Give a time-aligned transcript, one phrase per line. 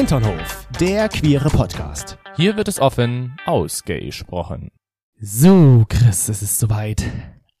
[0.00, 2.16] Hinternhof, der queere Podcast.
[2.34, 4.70] Hier wird es offen ausgesprochen.
[5.20, 7.04] So, Chris, es ist soweit.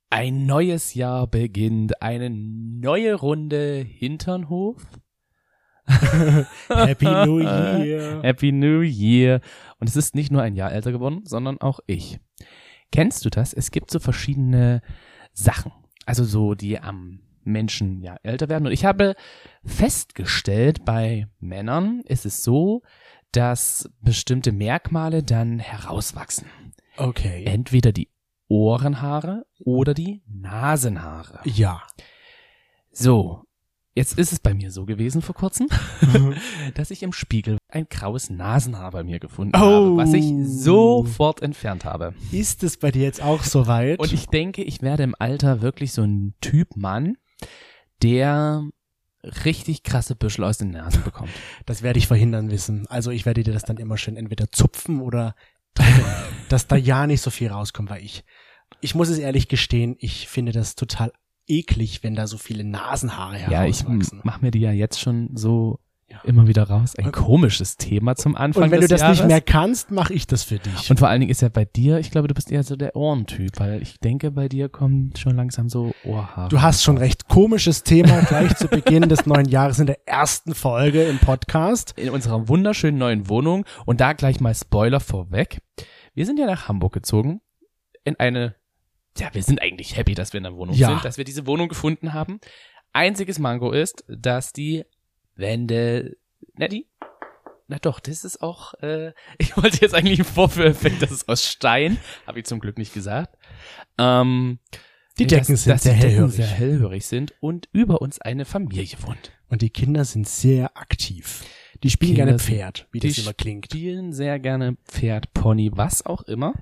[0.08, 4.82] Ein neues Jahr beginnt, eine neue Runde Hinternhof.
[5.86, 8.22] Happy New Year.
[8.22, 9.42] Happy New Year.
[9.78, 12.20] Und es ist nicht nur ein Jahr älter geworden, sondern auch ich.
[12.90, 13.52] Kennst du das?
[13.52, 14.80] Es gibt so verschiedene
[15.34, 15.72] Sachen.
[16.06, 18.66] Also so, die am Menschen ja älter werden.
[18.66, 19.14] Und ich habe
[19.64, 22.82] festgestellt, bei Männern ist es so,
[23.32, 26.46] dass bestimmte Merkmale dann herauswachsen.
[26.96, 27.44] Okay.
[27.46, 28.10] Entweder die
[28.48, 31.40] Ohrenhaare oder die Nasenhaare.
[31.44, 31.82] Ja.
[32.90, 33.44] So,
[33.94, 35.68] jetzt ist es bei mir so gewesen vor kurzem,
[36.74, 39.60] dass ich im Spiegel ein graues Nasenhaar bei mir gefunden Oh.
[39.60, 42.14] habe, was ich sofort entfernt habe.
[42.32, 44.00] Ist es bei dir jetzt auch soweit?
[44.00, 47.16] Und ich denke, ich werde im Alter wirklich so ein Typ Mann,
[48.02, 48.64] der
[49.22, 51.30] richtig krasse Büschel aus den Nasen bekommt.
[51.66, 52.86] das werde ich verhindern wissen.
[52.88, 55.34] Also ich werde dir das dann immer schön entweder zupfen oder
[55.74, 56.04] drücken,
[56.48, 58.24] dass da ja nicht so viel rauskommt, weil ich,
[58.80, 61.12] ich muss es ehrlich gestehen, ich finde das total
[61.46, 64.20] eklig, wenn da so viele Nasenhaare Ja, ich herauswachsen.
[64.24, 65.80] mache mir die ja jetzt schon so
[66.10, 66.20] Ja.
[66.24, 66.96] immer wieder raus.
[66.96, 69.18] Ein komisches Thema zum Anfang Und wenn du das Jahres.
[69.18, 70.90] nicht mehr kannst, mache ich das für dich.
[70.90, 72.96] Und vor allen Dingen ist ja bei dir, ich glaube, du bist eher so der
[72.96, 76.48] Ohrentyp, weil ich denke, bei dir kommen schon langsam so Ohrhaare.
[76.48, 80.54] Du hast schon recht komisches Thema gleich zu Beginn des neuen Jahres in der ersten
[80.54, 81.94] Folge im Podcast.
[81.96, 85.60] in unserer wunderschönen neuen Wohnung und da gleich mal Spoiler vorweg.
[86.14, 87.40] Wir sind ja nach Hamburg gezogen
[88.02, 88.56] in eine,
[89.16, 90.88] ja, wir sind eigentlich happy, dass wir in der Wohnung Ja.
[90.88, 92.40] sind, dass wir diese Wohnung gefunden haben.
[92.92, 94.84] Einziges Mango ist, dass die
[95.40, 96.16] Wände,
[96.54, 96.86] na die,
[97.68, 101.44] na doch, das ist auch, äh, ich wollte jetzt eigentlich einen Vorführeffekt, das ist aus
[101.46, 103.36] Stein, habe ich zum Glück nicht gesagt.
[103.98, 104.58] Ähm,
[105.18, 106.34] Die Decken dass, sind dass sehr die Decken hellhörig.
[106.36, 109.32] sehr hellhörig sind und über uns eine Familie wohnt.
[109.48, 111.44] Und die Kinder sind sehr aktiv.
[111.82, 113.66] Die spielen Kinder gerne Pferd, wie das die immer klingt.
[113.66, 116.54] spielen sehr gerne Pferd, Pony, was auch immer.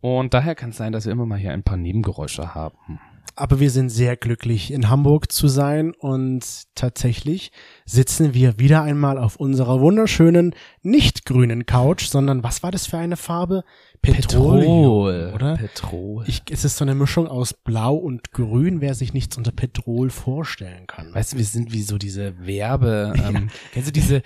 [0.00, 3.00] Und daher kann es sein, dass wir immer mal hier ein paar Nebengeräusche haben.
[3.34, 6.44] Aber wir sind sehr glücklich, in Hamburg zu sein und
[6.74, 7.52] tatsächlich
[7.84, 12.98] sitzen wir wieder einmal auf unserer wunderschönen, nicht grünen Couch, sondern was war das für
[12.98, 13.64] eine Farbe?
[14.02, 15.56] Petroleum, oder?
[15.56, 16.24] Petrol.
[16.26, 20.10] Ich, es ist so eine Mischung aus Blau und Grün, wer sich nichts unter Petrol
[20.10, 21.12] vorstellen kann.
[21.12, 23.14] weißt du, wir sind wie so diese Werbe.
[23.26, 24.22] Ähm, Kennst du diese,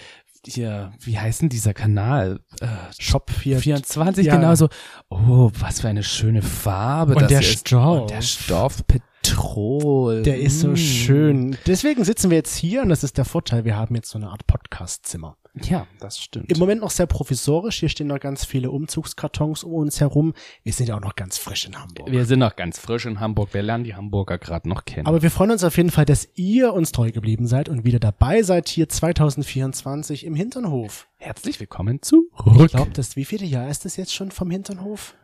[0.46, 2.40] hier, wie heißt denn dieser Kanal?
[2.60, 2.66] Äh,
[2.98, 3.58] Shop hier.
[3.58, 4.36] 24, Ja.
[4.36, 4.68] genau so.
[5.08, 7.14] Oh, was für eine schöne Farbe.
[7.14, 7.68] Und das der ist.
[7.68, 8.00] Stoff.
[8.02, 10.22] Und der Stoff, Petrol.
[10.22, 10.76] Der ist so Mm.
[10.76, 11.56] schön.
[11.66, 13.64] Deswegen sitzen wir jetzt hier und das ist der Vorteil.
[13.64, 15.36] Wir haben jetzt so eine Art Podcast-Zimmer.
[15.54, 16.50] Ja, das stimmt.
[16.50, 17.80] Im Moment noch sehr provisorisch.
[17.80, 20.34] Hier stehen noch ganz viele Umzugskartons um uns herum.
[20.62, 22.10] Wir sind ja auch noch ganz frisch in Hamburg.
[22.10, 23.52] wir sind noch ganz frisch in Hamburg.
[23.52, 25.06] Wir lernen die Hamburger gerade noch kennen.
[25.06, 27.98] Aber wir freuen uns auf jeden Fall, dass ihr uns treu geblieben seid und wieder
[27.98, 31.08] dabei seid hier 2024 im Hinternhof.
[31.16, 32.30] Herzlich willkommen zurück.
[32.66, 35.16] Ich glaube, das wievielte Jahr ist das jetzt schon vom Hinternhof?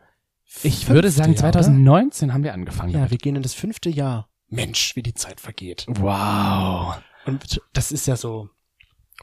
[0.63, 1.61] Ich würde sagen, Fünfte Jahr, oder?
[1.61, 2.93] 2019 haben wir angefangen.
[2.93, 4.29] Ja, wir gehen in das fünfte Jahr.
[4.49, 5.85] Mensch, wie die Zeit vergeht.
[5.87, 7.01] Wow.
[7.25, 8.49] Und das ist ja so,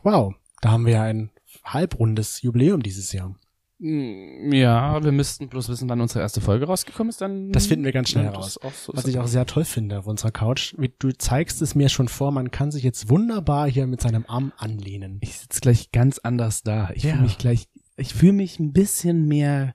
[0.02, 1.30] wow, da haben wir ja ein
[1.64, 3.34] halbrundes Jubiläum dieses Jahr.
[3.78, 7.20] Mm, Ja, wir müssten bloß wissen, wann unsere erste Folge rausgekommen ist.
[7.20, 8.60] Dann Das finden wir ganz schnell Auch so
[8.94, 10.74] Was ich auch sehr toll finde auf unserer Couch.
[10.98, 14.52] Du zeigst es mir schon vor, man kann sich jetzt wunderbar hier mit seinem Arm
[14.56, 15.18] anlehnen.
[15.22, 16.90] ich sitze gleich ganz anders da.
[16.94, 17.12] Ich Ja.
[17.12, 17.66] fühle mich gleich,
[17.96, 19.74] ich fühle mich ein bisschen mehr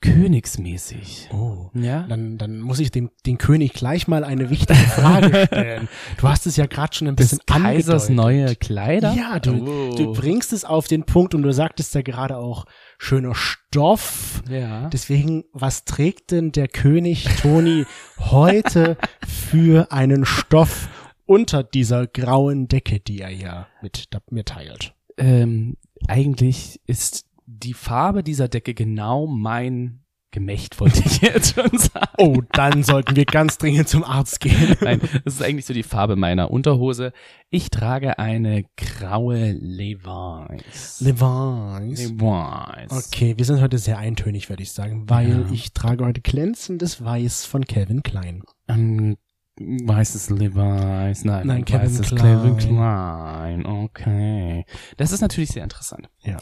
[0.00, 1.28] königsmäßig.
[1.32, 1.70] Oh.
[1.74, 2.06] Ja?
[2.08, 5.88] Dann, dann muss ich dem, den König gleich mal eine wichtige Frage stellen.
[6.18, 8.16] Du hast es ja gerade schon ein Des bisschen Kaisers angedeutet.
[8.16, 9.14] neue Kleider?
[9.14, 9.94] Ja, du, Oh.
[9.96, 12.64] du bringst es auf den Punkt und du sagtest ja gerade auch
[12.98, 14.42] schöner Stoff.
[14.48, 14.88] Ja.
[14.88, 17.84] Deswegen, was trägt denn der König Toni
[18.18, 20.88] heute für einen Stoff
[21.26, 24.94] unter dieser grauen Decke, die er ja mit mir teilt?
[25.20, 25.76] ähm,
[26.06, 32.12] eigentlich ist die Farbe dieser Decke genau mein Gemächt, wollte ich jetzt schon sagen.
[32.18, 34.76] Oh, dann sollten wir ganz dringend zum Arzt gehen.
[34.82, 37.12] Nein, das ist eigentlich so die Farbe meiner Unterhose.
[37.48, 41.00] Ich trage eine graue Levi's.
[41.00, 42.10] Levi's.
[42.10, 42.90] Levi's.
[43.06, 45.50] Okay, wir sind heute sehr eintönig, würde ich sagen, weil Ja.
[45.50, 48.42] ich trage heute glänzendes Weiß von Calvin Klein.
[48.68, 49.16] Ähm,
[49.58, 52.18] weißes Levi's, nein, Nein, Calvin weißes Klein.
[52.20, 54.66] Calvin Klein, okay.
[54.98, 56.10] Das ist natürlich sehr interessant.
[56.22, 56.36] Ja.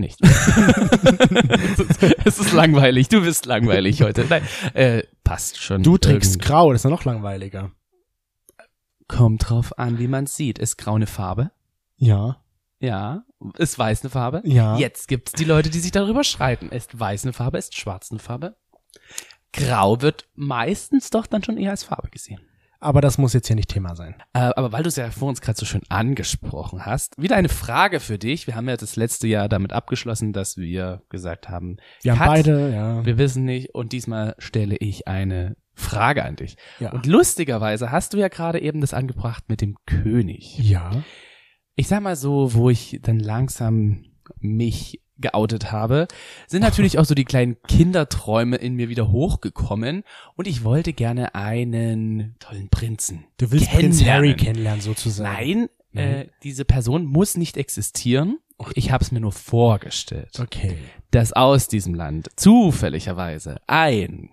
[0.00, 0.20] Nicht.
[0.22, 4.24] es, ist, es ist langweilig, du bist langweilig heute.
[4.28, 4.42] Nein,
[4.74, 5.82] äh, passt schon.
[5.82, 7.70] Du trägst Irgend- grau, das ist ja noch langweiliger.
[9.08, 10.58] Kommt drauf an, wie man sieht.
[10.58, 11.50] Ist grau eine Farbe?
[11.96, 12.42] Ja,
[12.80, 13.24] Ja.
[13.56, 14.42] Ist weiß eine Farbe?
[14.44, 14.76] ja.
[14.76, 16.68] Jetzt gibt's die Leute, die sich darüber streiten.
[16.70, 18.56] Ist weiß eine Farbe, ist schwarz eine Farbe?
[19.52, 22.40] Grau wird meistens doch dann schon eher als Farbe gesehen.
[22.80, 24.14] Aber das muss jetzt hier nicht Thema sein.
[24.32, 27.50] Äh, aber weil du es ja vor uns gerade so schön angesprochen hast, wieder eine
[27.50, 28.46] Frage für dich.
[28.46, 32.72] Wir haben ja das letzte Jahr damit abgeschlossen, dass wir gesagt haben, Wir haben beide,
[32.72, 33.04] ja.
[33.04, 36.56] wir wissen nicht und diesmal stelle ich eine Frage an dich.
[36.78, 36.92] Ja.
[36.92, 40.58] Und lustigerweise hast du ja gerade eben das angebracht mit dem König.
[40.58, 40.90] ja.
[41.76, 44.04] Ich sag mal so, wo ich dann langsam
[44.38, 46.08] mich geoutet habe,
[46.46, 50.02] sind natürlich auch so die kleinen Kinderträume in mir wieder hochgekommen
[50.36, 53.24] und ich wollte gerne einen tollen Prinzen.
[53.38, 54.04] Du willst Prinz.
[54.04, 55.32] Harry kennenlernen, sozusagen.
[55.32, 56.08] Nein, Nein.
[56.08, 58.38] Äh, diese Person muss nicht existieren.
[58.74, 60.76] Ich habe es mir nur vorgestellt, Okay.
[61.10, 64.30] dass aus diesem Land zufälligerweise ein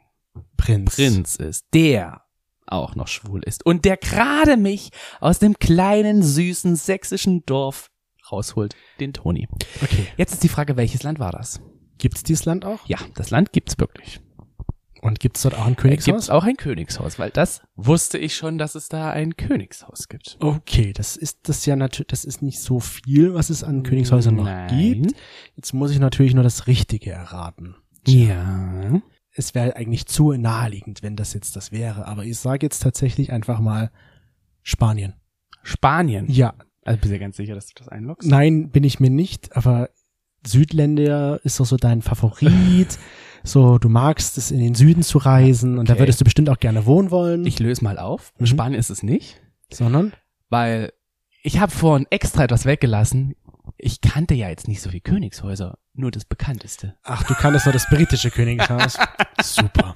[0.57, 0.95] Prinz.
[0.95, 2.22] Prinz ist, der
[2.66, 4.90] auch noch schwul ist und der gerade mich
[5.22, 7.90] aus dem kleinen, süßen sächsischen Dorf
[8.31, 9.47] rausholt, den Toni.
[9.81, 10.07] Okay.
[10.18, 11.62] Jetzt ist die Frage, welches Land war das?
[11.97, 12.88] Gibt's dieses Land auch?
[12.88, 14.19] Ja, das Land gibt's wirklich.
[15.01, 16.29] Und gibt's dort auch ein Gibt's Königshaus?
[16.29, 20.38] auch ein Königshaus, weil das wusste ich schon, dass es da ein Königshaus gibt.
[20.39, 24.35] Okay, das ist das ja natürlich, das ist nicht so viel, was es an Königshäusern
[24.35, 25.13] noch gibt.
[25.56, 27.75] Jetzt muss ich natürlich nur das Richtige erraten.
[28.06, 29.01] Ja.
[29.31, 32.07] Es wäre eigentlich zu naheliegend, wenn das jetzt das wäre.
[32.07, 33.91] Aber ich sage jetzt tatsächlich einfach mal
[34.63, 35.13] Spanien.
[35.62, 36.25] Spanien.
[36.30, 36.56] Ja,
[36.88, 38.28] Also bist du dir ganz sicher, dass du das einloggst?
[38.28, 39.56] nein, bin ich mir nicht.
[39.57, 39.89] Aber
[40.45, 42.98] Südländer ist doch so dein Favorit.
[43.44, 46.04] so, du magst es in den Süden zu reisen und da Okay.
[46.04, 47.45] würdest du bestimmt auch gerne wohnen wollen.
[47.45, 48.34] Ich löse mal auf.
[48.39, 48.45] Mhm.
[48.45, 49.42] Spanien ist es nicht,
[49.72, 50.13] sondern
[50.50, 50.94] weil
[51.44, 53.36] ich habe vorhin extra etwas weggelassen.
[53.78, 56.95] Ich kannte ja jetzt nicht so viel Königshäuser, nur das bekannteste.
[57.04, 58.98] Ach, du kanntest nur das britische Königshaus.
[59.44, 59.94] Super.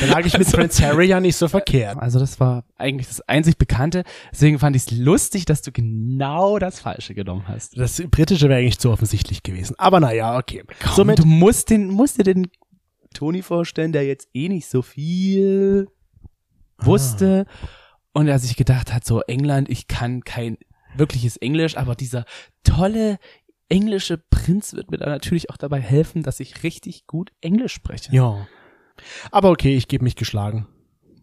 [0.00, 1.98] Da lag ich mit Prince Harry ja nicht so verkehrt.
[1.98, 4.04] Also das war eigentlich das einzig Bekannte.
[4.32, 7.78] Deswegen fand ich es lustig, dass du genau das Falsche genommen hast.
[7.78, 9.74] Das britische wäre eigentlich zu offensichtlich gewesen.
[9.78, 10.64] Aber naja, okay.
[10.94, 12.48] Somit du musst den, musst dir den
[13.12, 15.88] Toni vorstellen, der jetzt eh nicht so viel
[16.78, 17.46] wusste
[18.12, 20.58] und er sich gedacht hat, so England, ich kann kein
[20.96, 22.24] wirkliches Englisch, aber dieser
[22.64, 23.18] tolle
[23.68, 28.14] englische Prinz wird mir dann natürlich auch dabei helfen, dass ich richtig gut Englisch spreche.
[28.14, 28.46] Ja.
[29.30, 30.66] Aber okay, ich gebe mich geschlagen.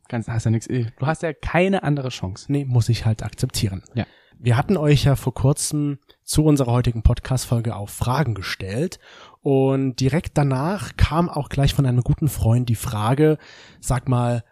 [0.08, 0.68] Ganz hast ja nichts.
[0.68, 2.52] Du hast ja keine andere Chance.
[2.52, 3.84] Nee, muss ich halt akzeptieren.
[3.94, 4.06] Ja.
[4.40, 9.00] Wir hatten euch ja vor kurzem zu unserer heutigen Podcast-Folge auch Fragen gestellt.
[9.42, 13.38] Und direkt danach kam auch gleich von einem guten Freund die Frage,
[13.82, 14.44] sag mal,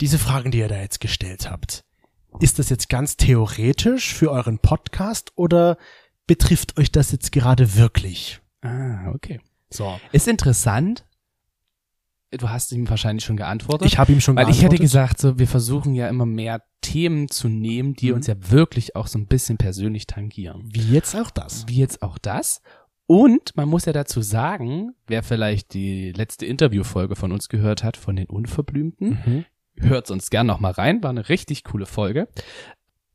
[0.00, 1.84] diese Fragen, die ihr da jetzt gestellt habt,
[2.40, 5.78] ist das jetzt ganz theoretisch für euren Podcast oder
[6.26, 8.40] betrifft euch das jetzt gerade wirklich?
[8.62, 9.40] Ah, okay.
[9.70, 9.98] So.
[10.12, 11.06] Ist interessant.
[12.32, 13.86] Du hast ihm wahrscheinlich schon geantwortet.
[13.86, 14.80] Ich habe ihm schon Weil ich hätte geantwortet.
[14.80, 18.16] gesagt, so, wir versuchen ja immer mehr Themen zu nehmen, die Mhm.
[18.16, 20.68] uns ja wirklich auch so ein bisschen persönlich tangieren.
[20.72, 21.64] Wie jetzt auch das.
[21.68, 22.60] Wie jetzt auch das.
[23.06, 27.96] Und man muss ja dazu sagen, wer vielleicht die letzte Interviewfolge von uns gehört hat,
[27.96, 29.44] von den Unverblümten, Mhm.
[29.78, 32.26] hört sonst gern noch mal rein, war eine richtig coole Folge.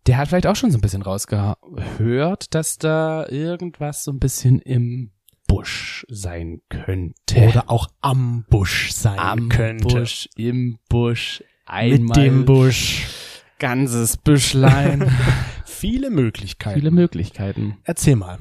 [0.08, 4.60] Der hat vielleicht auch schon so ein bisschen rausgehört, dass da irgendwas so ein bisschen
[4.60, 5.12] im
[5.62, 7.48] Busch sein könnte.
[7.48, 10.00] Oder auch am Busch sein am könnte.
[10.00, 13.08] Busch, im Busch, einmal Mit dem Busch.
[13.60, 15.12] ganzes Büschlein.
[15.66, 16.80] Viele Möglichkeiten.
[16.80, 17.78] Viele Möglichkeiten.
[17.84, 18.40] Erzähl mal.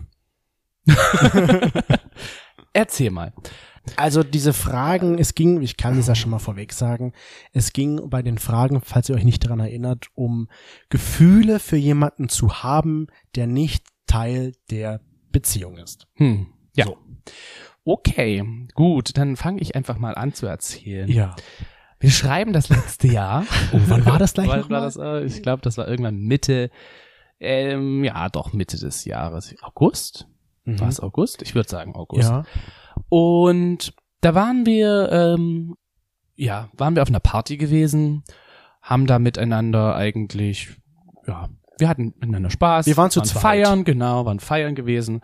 [2.73, 3.35] Erzähl mal.
[3.97, 7.13] Also diese Fragen, es ging, ich kann es ja schon mal vorweg sagen,
[7.53, 10.49] es ging bei den Fragen, falls ihr euch nicht daran erinnert, um
[10.89, 15.01] Gefühle für jemanden zu haben, der nicht Teil der
[15.33, 16.07] Beziehung ist.
[16.15, 16.47] Hm.
[16.77, 16.87] Ja.
[16.87, 16.99] So.
[17.85, 18.45] Okay,
[18.75, 21.09] gut, dann fange ich einfach mal an zu erzählen.
[21.09, 21.35] Ja.
[21.99, 23.45] Wir schreiben das letzte Jahr.
[23.73, 24.97] Oh, wann war das gleich Wann war das?
[24.97, 26.71] äh, Ich glaube, das war irgendwann Mitte,
[27.41, 29.55] ähm, ja, doch Mitte des Jahres.
[29.63, 30.27] August?
[30.67, 31.43] War es August?
[31.43, 32.29] Ich würde sagen August.
[32.31, 32.35] Mhm.
[32.37, 32.45] Ja.
[33.09, 35.77] Und da waren wir, ähm,
[36.37, 38.23] ja, waren wir auf einer Party gewesen,
[38.83, 40.69] haben da miteinander eigentlich,
[41.27, 42.87] ja, wir hatten miteinander Spaß.
[42.87, 43.43] Wir waren zu zweit.
[43.43, 45.23] feiern, genau, waren feiern gewesen.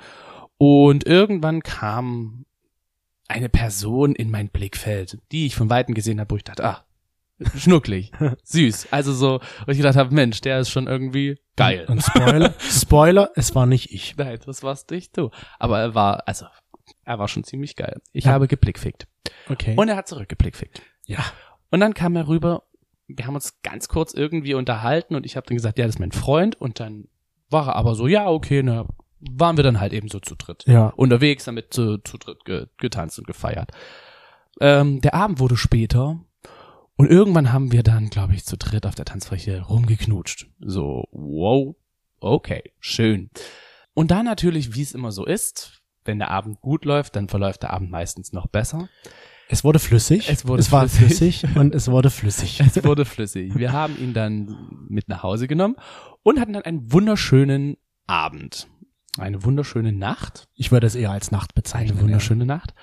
[0.58, 2.46] Und irgendwann kam
[3.28, 6.84] eine Person in mein Blickfeld, die ich von Weitem gesehen habe, wo ich dachte, ah,
[7.56, 8.12] schnucklig,
[8.44, 8.88] süß.
[8.92, 11.84] Also so, wo ich gedacht habe, Mensch, der ist schon irgendwie geil.
[11.88, 14.16] Und Spoiler, Spoiler, es war nicht ich.
[14.16, 15.30] Nein, das warst nicht du.
[15.58, 16.46] Aber er war, also,
[17.04, 18.00] er war schon ziemlich geil.
[18.12, 18.32] Ich Ja.
[18.32, 19.06] habe geblickfickt.
[19.48, 19.74] Okay.
[19.76, 20.80] Und er hat zurückgeblickfickt.
[21.06, 21.18] ja.
[21.68, 22.62] Und dann kam er rüber,
[23.08, 25.98] wir haben uns ganz kurz irgendwie unterhalten und ich habe dann gesagt, ja, das ist
[26.00, 26.54] mein Freund.
[26.54, 27.08] Und dann
[27.50, 28.86] war er aber so, ja, okay, na,
[29.20, 30.64] waren wir dann halt eben so zu dritt.
[30.66, 30.88] Ja.
[30.96, 33.70] Unterwegs damit zu, zu dritt ge, getanzt und gefeiert.
[34.60, 36.20] Ähm, der Abend wurde später
[36.96, 40.46] und irgendwann haben wir dann, glaube ich, zu dritt auf der Tanzfläche rumgeknutscht.
[40.60, 41.76] So, wow,
[42.20, 43.30] okay, schön.
[43.94, 47.62] Und dann natürlich, wie es immer so ist, wenn der Abend gut läuft, dann verläuft
[47.62, 48.88] der Abend meistens noch besser.
[49.48, 50.28] Es wurde flüssig.
[50.28, 51.40] Es wurde es war flüssig.
[51.40, 52.60] flüssig und es wurde flüssig.
[52.66, 53.54] Es wurde flüssig.
[53.56, 55.76] Wir haben ihn dann mit nach Hause genommen
[56.22, 58.68] und hatten dann einen wunderschönen Abend.
[59.18, 60.48] Eine wunderschöne Nacht.
[60.54, 61.92] Ich würde es eher als Nacht bezeichnen.
[61.98, 62.74] Eine wunderschöne Nacht.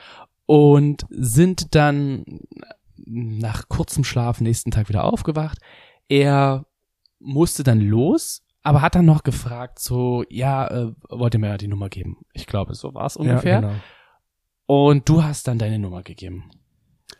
[0.45, 2.25] Und sind dann
[3.05, 5.57] nach kurzem Schlaf nächsten Tag wieder aufgewacht.
[6.09, 6.65] Er
[7.19, 11.57] musste dann los, aber hat dann noch gefragt, so, ja, äh, wollt ihr mir ja
[11.57, 12.17] die Nummer geben?
[12.33, 13.61] Ich glaube, so war es Ja, ungefähr.
[13.61, 13.73] genau.
[14.65, 16.49] Und du hast dann deine Nummer gegeben.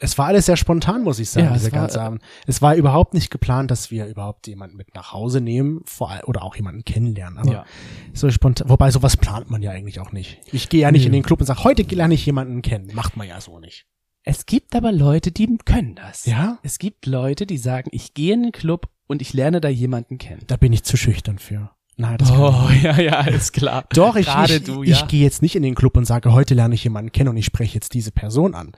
[0.04, 2.22] Es war alles sehr spontan, muss ich sagen, Ja, es dieser war, ganze Abend.
[2.46, 6.24] Es war überhaupt nicht geplant, dass wir überhaupt jemanden mit nach Hause nehmen, vor allem,
[6.26, 7.38] oder auch jemanden kennenlernen.
[7.40, 7.66] Aber Ja.
[8.14, 10.40] so spontan, wobei sowas plant man ja eigentlich auch nicht.
[10.52, 11.08] Ich gehe ja nicht Nö.
[11.08, 12.92] in den Club und sage, heute lerne ich jemanden kennen.
[12.94, 13.86] Macht man ja so nicht.
[14.24, 16.26] Es gibt aber Leute, die können das.
[16.26, 16.60] Ja?
[16.64, 20.18] Es gibt Leute, die sagen, ich gehe in den Club und ich lerne da jemanden
[20.18, 20.44] kennen.
[20.48, 21.72] Da bin ich zu schüchtern für.
[21.96, 23.86] Nein, das Oh, ich ja, ja, ist klar.
[23.94, 25.06] Doch, ich, Gerade ich, du, ich ja.
[25.06, 27.46] gehe jetzt nicht in den Club und sage, heute lerne ich jemanden kennen und ich
[27.46, 28.72] spreche jetzt diese Person an.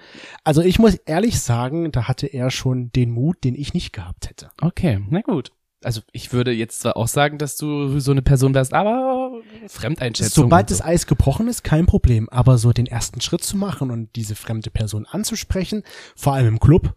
[0.43, 4.29] Also ich muss ehrlich sagen, da hatte er schon den Mut, den ich nicht gehabt
[4.29, 4.49] hätte.
[4.61, 5.51] Okay, na gut.
[5.83, 10.45] Also ich würde jetzt zwar auch sagen, dass du so eine Person wärst, aber Fremdeinschätzung.
[10.45, 10.75] Sobald so.
[10.75, 12.27] das Eis gebrochen ist, kein Problem.
[12.29, 15.83] Aber so den ersten Schritt zu machen und diese fremde Person anzusprechen,
[16.15, 16.95] vor allem im Club,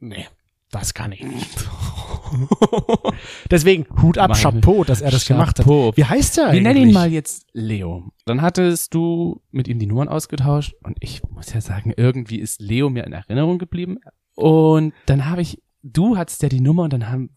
[0.00, 0.26] nee,
[0.70, 1.68] das kann ich nicht.
[3.50, 5.64] Deswegen Hut ab, Meine Chapeau, dass er das gemacht hat.
[5.66, 5.92] Chapeau.
[5.96, 6.62] Wie heißt der Wir eigentlich?
[6.62, 8.10] nennen ihn mal jetzt Leo.
[8.24, 12.60] Dann hattest du mit ihm die Nummern ausgetauscht und ich muss ja sagen, irgendwie ist
[12.60, 13.98] Leo mir in Erinnerung geblieben.
[14.34, 17.30] Und dann habe ich, du hattest ja die Nummer und dann haben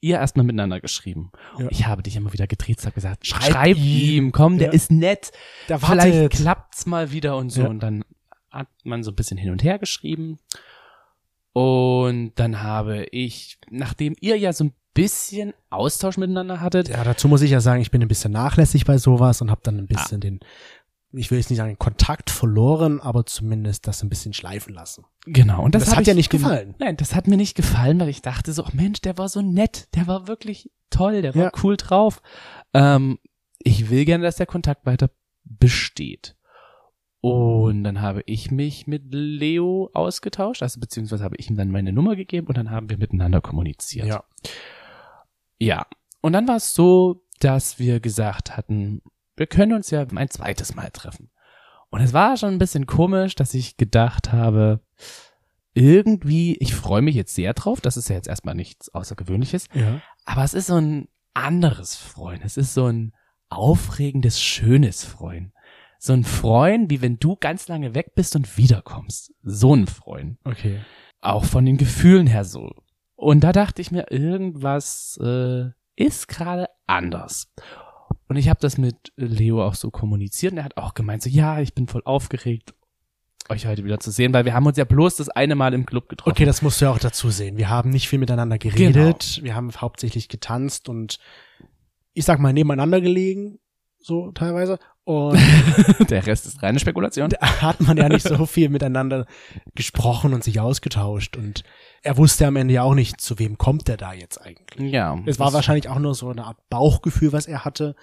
[0.00, 1.30] ihr erstmal miteinander geschrieben.
[1.58, 1.64] Ja.
[1.64, 4.26] Und ich habe dich immer wieder getriezt, habe gesagt, Schreib schreib, ihm.
[4.26, 4.72] ihm, komm, der Ja.
[4.74, 5.32] ist nett.
[5.68, 6.32] Der Vielleicht wartet.
[6.32, 7.62] klappt's mal wieder und so.
[7.62, 7.68] Ja.
[7.68, 8.04] Und dann
[8.50, 10.38] hat man so ein bisschen hin und her geschrieben.
[11.58, 17.28] Und dann habe ich, nachdem ihr ja so ein bisschen Austausch miteinander hattet, Ja, dazu
[17.28, 19.86] muss ich ja sagen, ich bin ein bisschen nachlässig bei sowas und habe dann ein
[19.86, 20.40] bisschen den,
[21.12, 25.04] ich will jetzt nicht sagen, den Kontakt verloren, aber zumindest das ein bisschen schleifen lassen.
[25.24, 26.74] Genau, und das, Das hat ich ja nicht gefallen.
[26.78, 29.40] Nein, das hat mir nicht gefallen, weil ich dachte so, ach Mensch, der war so
[29.40, 31.52] nett, der war wirklich toll, der war Ja.
[31.62, 32.20] cool drauf.
[32.74, 33.18] Ähm,
[33.60, 35.08] ich will gerne, dass der Kontakt weiter
[35.44, 36.35] besteht.
[37.32, 41.92] Und dann habe ich mich mit Leo ausgetauscht, also beziehungsweise habe ich ihm dann meine
[41.92, 44.06] Nummer gegeben und dann haben wir miteinander kommuniziert.
[44.06, 44.24] Ja.
[45.58, 45.86] Ja.
[46.20, 49.02] Und dann war es so, dass wir gesagt hatten,
[49.36, 51.30] wir können uns ja ein zweites Mal treffen.
[51.90, 54.80] Und es war schon ein bisschen komisch, dass ich gedacht habe,
[55.74, 60.00] irgendwie, ich freue mich jetzt sehr drauf, das ist ja jetzt erstmal nichts Außergewöhnliches, Ja.
[60.24, 62.40] aber es ist so ein anderes Freuen.
[62.42, 63.12] Es ist so ein
[63.50, 65.52] aufregendes, schönes Freuen.
[65.98, 69.32] So ein Freuen, wie wenn du ganz lange weg bist und wiederkommst.
[69.42, 70.80] So ein Freuen Okay.
[71.20, 72.70] auch von den Gefühlen her so.
[73.14, 77.52] Und da dachte ich mir, irgendwas äh, ist gerade anders.
[78.28, 81.30] Und ich habe das mit Leo auch so kommuniziert und er hat auch gemeint, so
[81.30, 82.74] ja, ich bin voll aufgeregt,
[83.48, 85.86] euch heute wieder zu sehen, weil wir haben uns ja bloß das eine Mal im
[85.86, 86.32] Club getroffen.
[86.32, 87.56] Okay, das musst du ja auch dazu sehen.
[87.56, 89.40] Wir haben nicht viel miteinander geredet.
[89.42, 91.18] Wir haben hauptsächlich getanzt und
[92.12, 93.58] ich sag mal nebeneinander gelegen,
[94.00, 94.78] so teilweise.
[95.06, 95.38] Und
[96.10, 97.30] Der Rest ist reine Spekulation.
[97.30, 99.26] da hat man ja nicht so viel miteinander
[99.76, 101.36] gesprochen und sich ausgetauscht.
[101.36, 101.62] Und
[102.02, 104.90] er wusste am Ende ja auch nicht, zu wem kommt er da jetzt eigentlich.
[104.90, 105.16] Ja.
[105.24, 107.94] Es war wahrscheinlich auch nur so eine Art Bauchgefühl, was er hatte,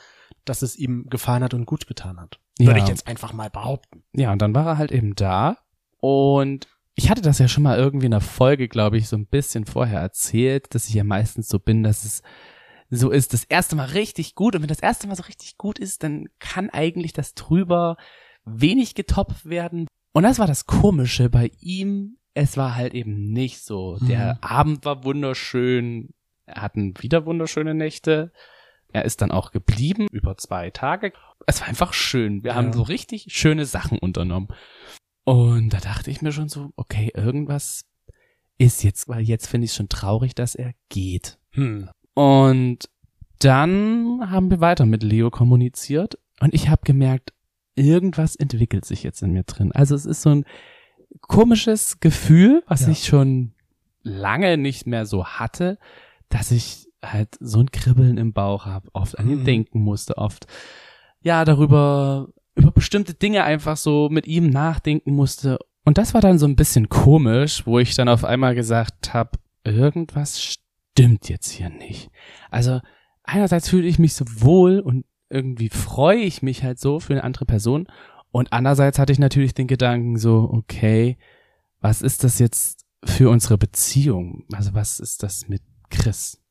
[0.46, 2.40] dass es ihm gefallen hat und gut getan hat.
[2.58, 2.68] Ja.
[2.68, 4.04] Würde ich jetzt einfach mal behaupten.
[4.14, 5.58] Ja, und dann war er halt eben da
[6.00, 9.26] und ich hatte das ja schon mal irgendwie in der Folge, glaube ich, so ein
[9.26, 12.22] bisschen vorher erzählt, dass ich ja meistens so bin, dass es
[12.90, 15.80] so ist, das erste Mal richtig gut und wenn das erste Mal so richtig gut
[15.80, 17.98] ist, dann kann eigentlich das drüber
[18.46, 19.88] wenig getoppt werden.
[20.14, 22.18] Und das war das Komische bei ihm.
[22.36, 23.98] Es war halt eben nicht so.
[24.02, 24.40] Der Mhm.
[24.42, 26.10] Abend war wunderschön.
[26.46, 28.32] Er hatten wieder wunderschöne Nächte.
[28.92, 31.14] Er ist dann auch geblieben über zwei Tage.
[31.48, 32.44] Es war einfach schön.
[32.44, 32.56] Wir Ja.
[32.58, 34.50] haben so richtig schöne Sachen unternommen.
[35.24, 37.86] Und da dachte ich mir schon so, okay, irgendwas
[38.58, 41.40] ist jetzt, weil jetzt finde ich es schon traurig, dass er geht.
[41.52, 41.90] Hm.
[42.14, 42.80] Und
[43.40, 47.34] dann haben wir weiter mit Leo kommuniziert und ich habe gemerkt,
[47.76, 49.72] irgendwas entwickelt sich jetzt in mir drin.
[49.72, 50.46] Also es ist so ein
[51.22, 52.90] komisches Gefühl, was Ja.
[52.90, 53.54] ich schon
[54.04, 55.78] lange nicht mehr so hatte,
[56.30, 59.46] dass ich halt so ein Kribbeln im Bauch habe, oft an ihn Mhm.
[59.46, 60.46] denken musste, oft
[61.22, 65.58] ja darüber über bestimmte Dinge einfach so mit ihm nachdenken musste.
[65.86, 69.32] Und das war dann so ein bisschen komisch, wo ich dann auf einmal gesagt habe,
[69.64, 70.42] irgendwas
[70.94, 72.12] stimmt jetzt hier nicht.
[72.52, 72.80] Also
[73.24, 77.24] einerseits fühle ich mich so wohl und irgendwie freue ich mich halt so für eine
[77.24, 77.88] andere Person
[78.32, 81.18] und andererseits hatte ich natürlich den Gedanken so, okay,
[81.82, 84.46] was ist das jetzt für unsere Beziehung?
[84.54, 86.42] Also was ist das mit Chris?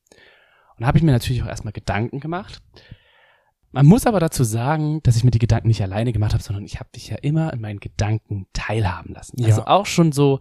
[0.76, 2.62] Und da habe ich mir natürlich auch erstmal Gedanken gemacht.
[3.72, 6.64] Man muss aber dazu sagen, dass ich mir die Gedanken nicht alleine gemacht habe, sondern
[6.64, 9.40] ich habe dich ja immer in meinen Gedanken teilhaben lassen.
[9.40, 9.48] Ja.
[9.48, 10.40] Also auch schon so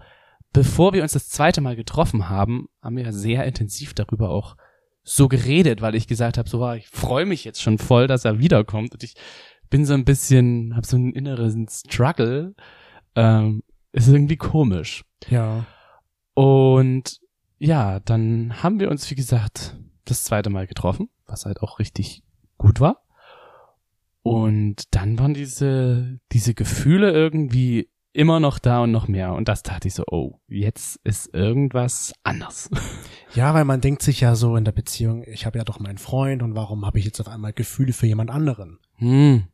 [0.53, 4.55] bevor wir uns das zweite Mal getroffen haben, haben wir sehr intensiv darüber auch
[5.03, 8.39] so geredet, weil ich gesagt habe, so, ich freue mich jetzt schon voll, dass er
[8.39, 9.15] wiederkommt und ich
[9.69, 12.53] bin so ein bisschen, habe so einen inneren Struggle.
[13.15, 15.03] Ähm, ist irgendwie komisch.
[15.29, 15.65] Ja.
[16.33, 17.19] Und
[17.57, 22.23] ja, dann haben wir uns, wie gesagt, das zweite Mal getroffen, was halt auch richtig
[22.57, 23.03] gut war.
[24.23, 29.33] Und dann waren diese, diese Gefühle irgendwie immer noch da und noch mehr.
[29.33, 32.69] Und das dachte ich so, oh, jetzt ist irgendwas anders.
[33.33, 35.97] Ja, weil man denkt sich ja so in der Beziehung, ich habe ja doch meinen
[35.97, 38.79] Freund und warum habe ich jetzt auf einmal Gefühle für jemand anderen?
[38.97, 39.45] Hm.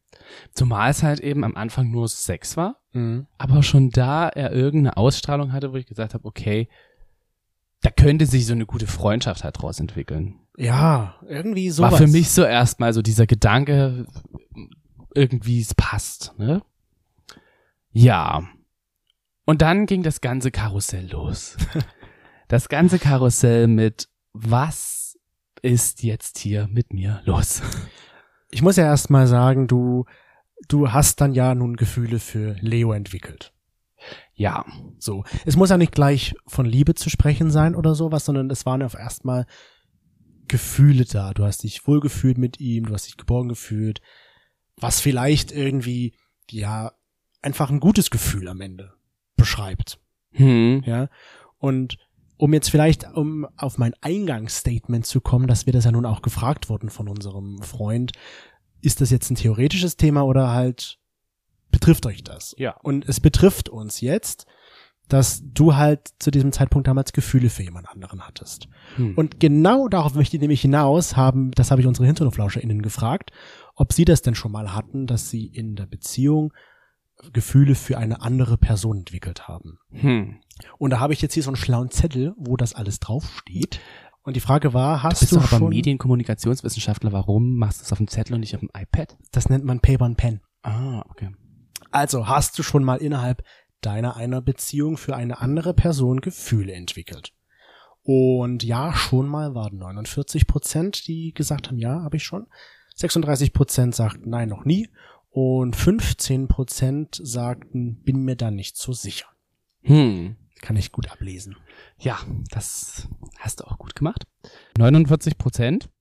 [0.51, 3.27] Zumal es halt eben am Anfang nur Sex war, Mhm.
[3.37, 6.69] aber schon da er irgendeine Ausstrahlung hatte, wo ich gesagt habe, okay,
[7.81, 10.39] da könnte sich so eine gute Freundschaft halt draus entwickeln.
[10.57, 11.91] Ja, irgendwie sowas.
[11.91, 14.07] War für mich so erstmal so dieser Gedanke,
[15.13, 16.63] irgendwie es passt, ne?
[17.91, 18.47] Ja.
[19.45, 21.57] Und dann ging das ganze Karussell los.
[22.47, 25.17] das ganze Karussell mit was
[25.61, 27.61] ist jetzt hier mit mir los?
[28.51, 30.05] Ich muss ja erst mal sagen, du,
[30.67, 33.53] du hast dann ja nun Gefühle für Leo entwickelt.
[34.33, 34.65] Ja.
[34.99, 35.23] So.
[35.45, 38.81] Es muss ja nicht gleich von Liebe zu sprechen sein oder sowas, sondern es waren
[38.81, 39.45] ja auf erstmal
[40.47, 41.33] Gefühle da.
[41.33, 44.01] Du hast dich wohlgefühlt mit ihm, du hast dich geborgen gefühlt,
[44.77, 46.15] was vielleicht irgendwie,
[46.49, 46.93] ja,
[47.47, 48.91] einfach ein gutes Gefühl am Ende
[49.37, 50.01] beschreibt.
[50.31, 50.83] Hm.
[50.85, 51.07] Ja.
[51.57, 51.97] Und
[52.35, 56.21] um jetzt vielleicht um auf mein Eingangsstatement zu kommen, dass wir das ja nun auch
[56.21, 58.11] gefragt wurden von unserem Freund,
[58.81, 60.99] ist das jetzt ein theoretisches Thema oder halt
[61.71, 62.53] betrifft euch das?
[62.57, 62.75] Ja.
[62.83, 64.45] Und es betrifft uns jetzt,
[65.07, 68.67] dass du halt zu diesem Zeitpunkt damals Gefühle für jemand anderen hattest.
[68.97, 69.15] Hm.
[69.15, 73.31] Und genau darauf möchte ich nämlich hinaus haben, das habe ich unsere HinterhoflauscherInnen gefragt,
[73.73, 76.51] ob sie das denn schon mal hatten, dass sie in der Beziehung
[77.33, 79.79] Gefühle für eine andere Person entwickelt haben.
[79.89, 80.39] Hm.
[80.77, 83.79] Und da habe ich jetzt hier so einen schlauen Zettel, wo das alles draufsteht.
[84.23, 87.91] Und die Frage war, hast Bist du du aber schon, Medienkommunikationswissenschaftler, warum machst du es
[87.91, 89.17] auf dem Zettel und nicht auf dem iPad?
[89.31, 90.41] das nennt man Paper and Pen.
[90.63, 91.29] Ah, okay.
[91.91, 93.43] Also hast du schon mal innerhalb
[93.81, 97.33] deiner einer Beziehung für eine andere Person Gefühle entwickelt?
[98.03, 102.47] Und ja, schon mal waren 49 Prozent, die gesagt haben, ja, habe ich schon.
[102.95, 104.89] 36 Prozent sagten, nein, noch nie.
[105.39, 109.27] Und 15 Prozent sagten, bin mir da nicht so sicher.
[109.83, 110.35] Hm.
[110.61, 111.55] Kann ich gut ablesen.
[111.99, 112.17] Ja,
[112.49, 114.25] das hast du auch gut gemacht.
[114.79, 115.91] 49 Prozent,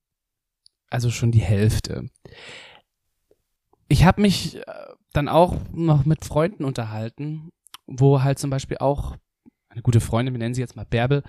[0.89, 2.09] also schon die Hälfte.
[3.89, 4.63] Ich habe mich äh,
[5.13, 7.51] dann auch noch mit Freunden unterhalten,
[7.87, 9.19] wo halt zum Beispiel auch
[9.69, 11.23] eine gute Freundin, wir nennen sie jetzt mal Bärbel,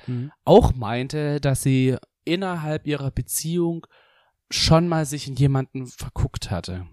[0.45, 3.85] auch meinte, dass sie innerhalb ihrer Beziehung
[4.49, 6.87] schon mal sich in jemanden verguckt hatte.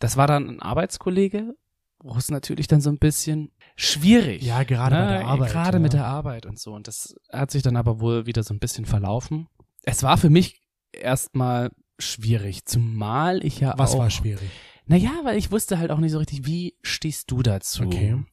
[0.00, 1.54] Das war dann ein Arbeitskollege,
[2.02, 4.42] wo es natürlich dann so ein bisschen schwierig.
[4.42, 5.82] Ja, gerade bei der Arbeit, Gerade ja.
[5.82, 6.72] mit der Arbeit und so.
[6.72, 9.46] Und das hat sich dann aber wohl wieder so ein bisschen verlaufen.
[9.84, 14.00] Es war für mich erstmal schwierig, zumal ich ja Was auch.
[14.00, 14.50] war schwierig?
[14.86, 17.84] Naja, weil ich wusste halt auch nicht so richtig, wie stehst du dazu?
[17.84, 18.24] Okay.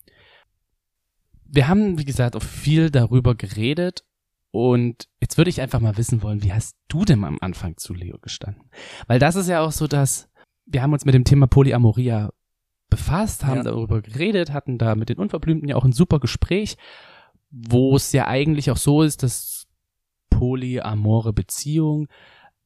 [1.43, 4.05] Wir haben, wie gesagt, auch viel darüber geredet
[4.51, 7.93] und jetzt würde ich einfach mal wissen wollen, wie hast du denn am Anfang zu
[7.93, 8.69] Leo gestanden?
[9.07, 10.29] Weil das ist ja auch so, dass
[10.67, 12.29] wir haben uns mit dem Thema Polyamoria
[12.89, 13.63] befasst, haben Ja.
[13.63, 16.77] darüber geredet, hatten da mit den Unverblümten ja auch ein super Gespräch,
[17.51, 19.67] wo es ja eigentlich auch so ist, dass
[20.29, 22.07] polyamore Beziehung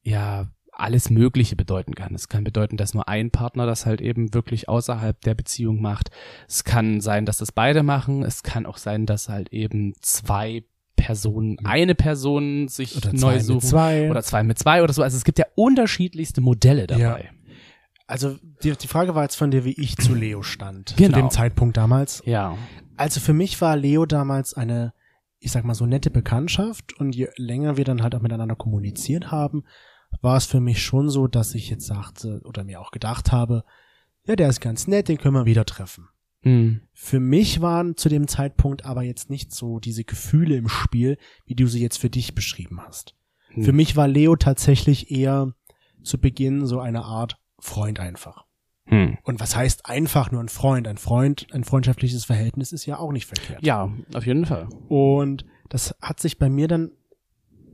[0.02, 2.14] ja alles Mögliche bedeuten kann.
[2.14, 6.10] Es kann bedeuten, dass nur ein Partner das halt eben wirklich außerhalb der Beziehung macht.
[6.48, 8.22] Es kann sein, dass das beide machen.
[8.22, 10.64] Es kann auch sein, dass halt eben zwei
[10.96, 13.60] Personen, eine Person sich Oder neu zwei mit suchen.
[13.60, 14.10] zwei.
[14.10, 15.02] Oder zwei mit zwei oder so.
[15.02, 17.30] Also es gibt ja unterschiedlichste Modelle dabei.
[18.06, 20.94] Also die, die Frage war jetzt von dir, wie ich zu Leo stand.
[20.96, 21.16] Genau.
[21.16, 22.22] Zu dem Zeitpunkt damals.
[22.26, 22.56] Ja.
[22.96, 24.92] Also für mich war Leo damals eine,
[25.38, 29.30] ich sag mal so nette Bekanntschaft und je länger wir dann halt auch miteinander kommuniziert
[29.30, 29.64] haben,
[30.20, 33.64] war es für mich schon so, dass ich jetzt sagte oder mir auch gedacht habe,
[34.26, 36.08] ja, der ist ganz nett, den können wir wieder treffen.
[36.42, 36.82] Hm.
[36.92, 41.54] Für mich waren zu dem Zeitpunkt aber jetzt nicht so diese Gefühle im Spiel, wie
[41.54, 43.14] du sie jetzt für dich beschrieben hast.
[43.48, 43.64] Hm.
[43.64, 45.54] Für mich war Leo tatsächlich eher
[46.02, 48.44] zu Beginn so eine Art Freund einfach.
[48.86, 49.16] Hm.
[49.22, 50.88] Und was heißt einfach nur ein Freund?
[50.88, 53.64] Ein Freund, ein freundschaftliches Verhältnis ist ja auch nicht verkehrt.
[53.64, 54.68] Ja, auf jeden Fall.
[54.88, 56.90] Und das hat sich bei mir dann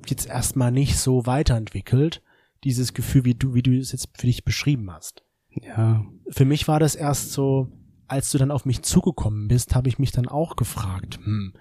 [0.07, 2.23] jetzt erstmal nicht so weiterentwickelt,
[2.65, 5.25] dieses Gefühl, wie du, wie du es jetzt für dich beschrieben hast.
[5.51, 6.05] Ja.
[6.29, 7.69] Für mich war das erst so,
[8.07, 11.55] als du dann auf mich zugekommen bist, habe ich mich dann auch gefragt, hm,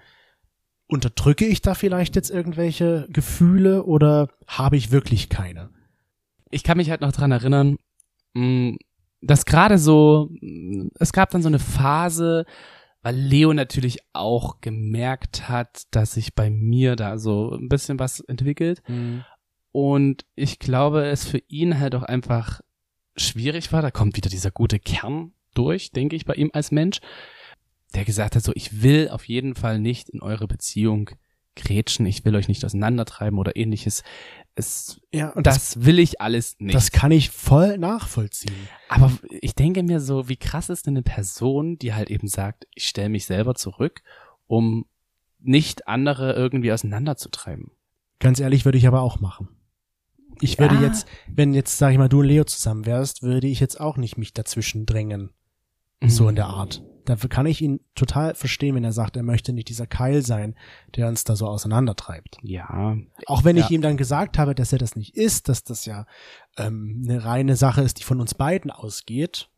[0.86, 5.70] unterdrücke ich da vielleicht jetzt irgendwelche Gefühle oder habe ich wirklich keine?
[6.50, 7.76] ich kann mich halt noch dran erinnern,
[9.20, 12.44] dass gerade so, mh, es gab dann so eine Phase,
[13.02, 18.20] weil Leo natürlich auch gemerkt hat, dass sich bei mir da so ein bisschen was
[18.20, 18.82] entwickelt.
[18.88, 19.24] Mhm.
[19.72, 22.60] Und ich glaube, es für ihn halt auch einfach
[23.16, 23.82] schwierig war.
[23.82, 27.00] Da kommt wieder dieser gute Kern durch, denke ich, bei ihm als Mensch,
[27.94, 31.10] der gesagt hat, so, ich will auf jeden Fall nicht in eure Beziehung
[31.56, 34.02] grätschen, ich will euch nicht auseinandertreiben oder ähnliches.
[34.58, 36.74] Es, Ja, und das, das, will ich alles nicht.
[36.74, 38.54] das kann ich voll nachvollziehen.
[38.88, 42.66] Aber ich denke mir so, wie krass ist denn eine Person, die halt eben sagt,
[42.74, 44.02] ich stelle mich selber zurück,
[44.46, 44.86] um
[45.38, 47.70] nicht andere irgendwie auseinanderzutreiben.
[48.18, 49.48] Ganz ehrlich, würde ich aber auch machen.
[50.40, 50.82] Ich würde Ja.
[50.82, 53.96] jetzt, wenn jetzt, sag ich mal, du und Leo zusammen wärst, würde ich jetzt auch
[53.96, 55.30] nicht mich dazwischen drängen.
[56.04, 56.82] So in der Art.
[57.08, 60.54] Dafür kann ich ihn total verstehen, wenn er sagt, er möchte nicht dieser Keil sein,
[60.94, 62.36] der uns da so auseinandertreibt.
[62.42, 63.76] Ja, Auch wenn ich Ja.
[63.76, 66.04] ihm dann gesagt habe, dass er das nicht ist, dass das ja
[66.58, 69.48] ähm, eine reine Sache ist, die von uns beiden ausgeht.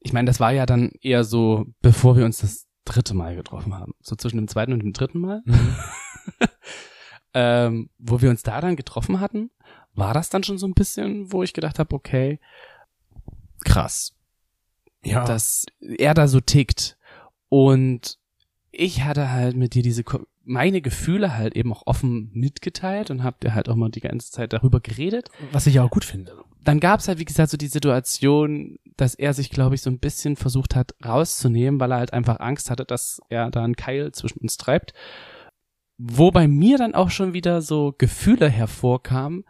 [0.00, 3.72] ich meine, das war ja dann eher so, bevor wir uns das dritte Mal getroffen
[3.74, 3.94] haben.
[4.02, 5.42] So zwischen dem zweiten und dem dritten Mal.
[7.34, 9.50] ähm, wo wir uns da dann getroffen hatten,
[9.94, 12.38] war das dann schon so ein bisschen, wo ich gedacht habe, okay,
[13.64, 14.13] krass,
[15.04, 16.96] Ja, dass er da so tickt.
[17.48, 18.18] Und
[18.70, 20.04] ich hatte halt mit dir diese,
[20.44, 24.30] meine Gefühle halt eben auch offen mitgeteilt und hab dir halt auch mal die ganze
[24.30, 25.28] Zeit darüber geredet.
[25.52, 26.36] was ich auch gut finde.
[26.64, 29.98] Dann gab's halt, wie gesagt, so die Situation, dass er sich, glaube ich, so ein
[29.98, 34.12] bisschen versucht hat rauszunehmen, weil er halt einfach Angst hatte, dass er da einen Keil
[34.12, 34.94] zwischen uns treibt.
[35.98, 39.44] Wo bei mir dann auch schon wieder so Gefühle hervorkamen,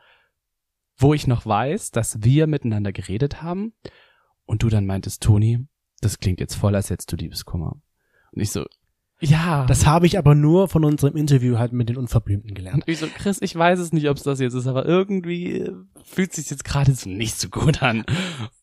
[0.96, 3.72] wo ich noch weiß, dass wir miteinander geredet haben
[4.46, 5.66] und du dann meintest, Toni,
[6.00, 7.80] das klingt jetzt voll, als hättest du Liebeskummer.
[8.32, 8.64] Und ich so,
[9.20, 9.64] ja.
[9.66, 12.84] Das habe ich aber nur von unserem Interview halt mit den Unverblümten gelernt.
[12.86, 15.60] und ich so, Chris, ich weiß es nicht, ob es das jetzt ist, aber irgendwie
[15.60, 18.04] äh, fühlt sich jetzt gerade so nicht so gut an.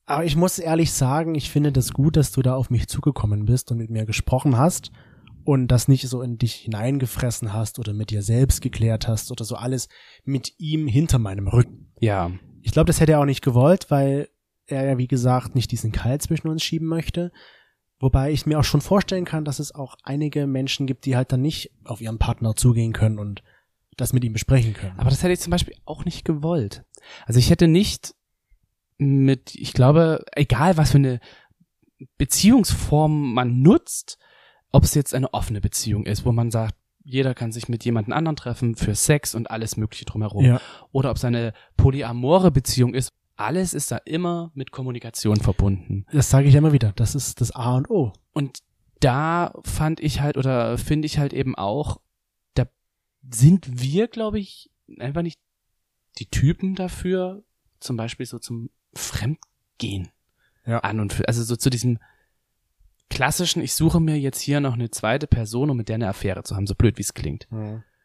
[0.05, 3.45] Aber ich muss ehrlich sagen, ich finde das gut, dass du da auf mich zugekommen
[3.45, 4.91] bist und mit mir gesprochen hast
[5.43, 9.45] und das nicht so in dich hineingefressen hast oder mit dir selbst geklärt hast oder
[9.45, 9.87] so alles
[10.25, 11.91] mit ihm hinter meinem Rücken.
[11.99, 12.31] Ja.
[12.61, 14.27] Ich glaube, das hätte er auch nicht gewollt, weil
[14.71, 17.31] er ja, wie gesagt, nicht diesen Keil zwischen uns schieben möchte.
[17.99, 21.31] Wobei ich mir auch schon vorstellen kann, dass es auch einige Menschen gibt, die halt
[21.31, 23.43] dann nicht auf ihren Partner zugehen können und
[23.95, 24.97] das mit ihm besprechen können.
[24.97, 26.83] Aber das hätte ich zum Beispiel auch nicht gewollt.
[27.25, 28.15] Also ich hätte nicht
[28.97, 31.19] mit, ich glaube, egal was für eine
[32.17, 34.17] Beziehungsform man nutzt,
[34.71, 38.13] ob es jetzt eine offene Beziehung ist, wo man sagt, jeder kann sich mit jemandem
[38.13, 40.45] anderen treffen für Sex und alles Mögliche drumherum.
[40.45, 40.61] ja.
[40.91, 46.05] Oder ob es eine polyamore Beziehung ist, alles ist da immer mit Kommunikation verbunden.
[46.11, 46.91] Das sage ich ja immer wieder.
[46.95, 48.13] Das ist das A und O.
[48.33, 48.59] Und
[48.99, 51.99] da fand ich halt oder finde ich halt eben auch,
[52.53, 52.67] da
[53.29, 55.39] sind wir, glaube ich, einfach nicht
[56.19, 57.43] die Typen dafür,
[57.79, 60.09] zum Beispiel so zum Fremdgehen
[60.65, 60.79] Ja.
[60.79, 61.97] an und für, also so zu diesem
[63.09, 66.43] klassischen, ich suche mir jetzt hier noch eine zweite Person, um mit der eine Affäre
[66.43, 67.47] zu haben, so blöd wie es klingt.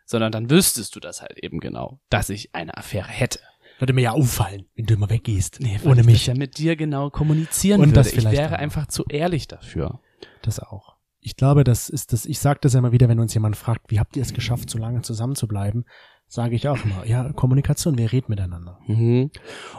[0.04, 3.40] Sondern dann wüsstest du das halt eben genau, dass ich eine Affäre hätte.
[3.78, 5.60] Würde mir ja auffallen, wenn du immer weggehst.
[5.62, 6.14] weil ohne ich mich.
[6.18, 7.94] das ja mit dir genau kommunizieren Und würde.
[8.00, 8.58] das ich vielleicht wäre auch.
[8.58, 10.00] einfach zu ehrlich dafür.
[10.42, 10.96] Das auch.
[11.20, 13.90] Ich glaube, das ist das, ich sage das ja immer wieder, wenn uns jemand fragt,
[13.90, 15.84] wie habt ihr es geschafft, so lange zusammen zu bleiben,
[16.28, 18.78] sage ich auch immer, ja, Kommunikation, wir reden miteinander.
[18.86, 19.30] Mhm.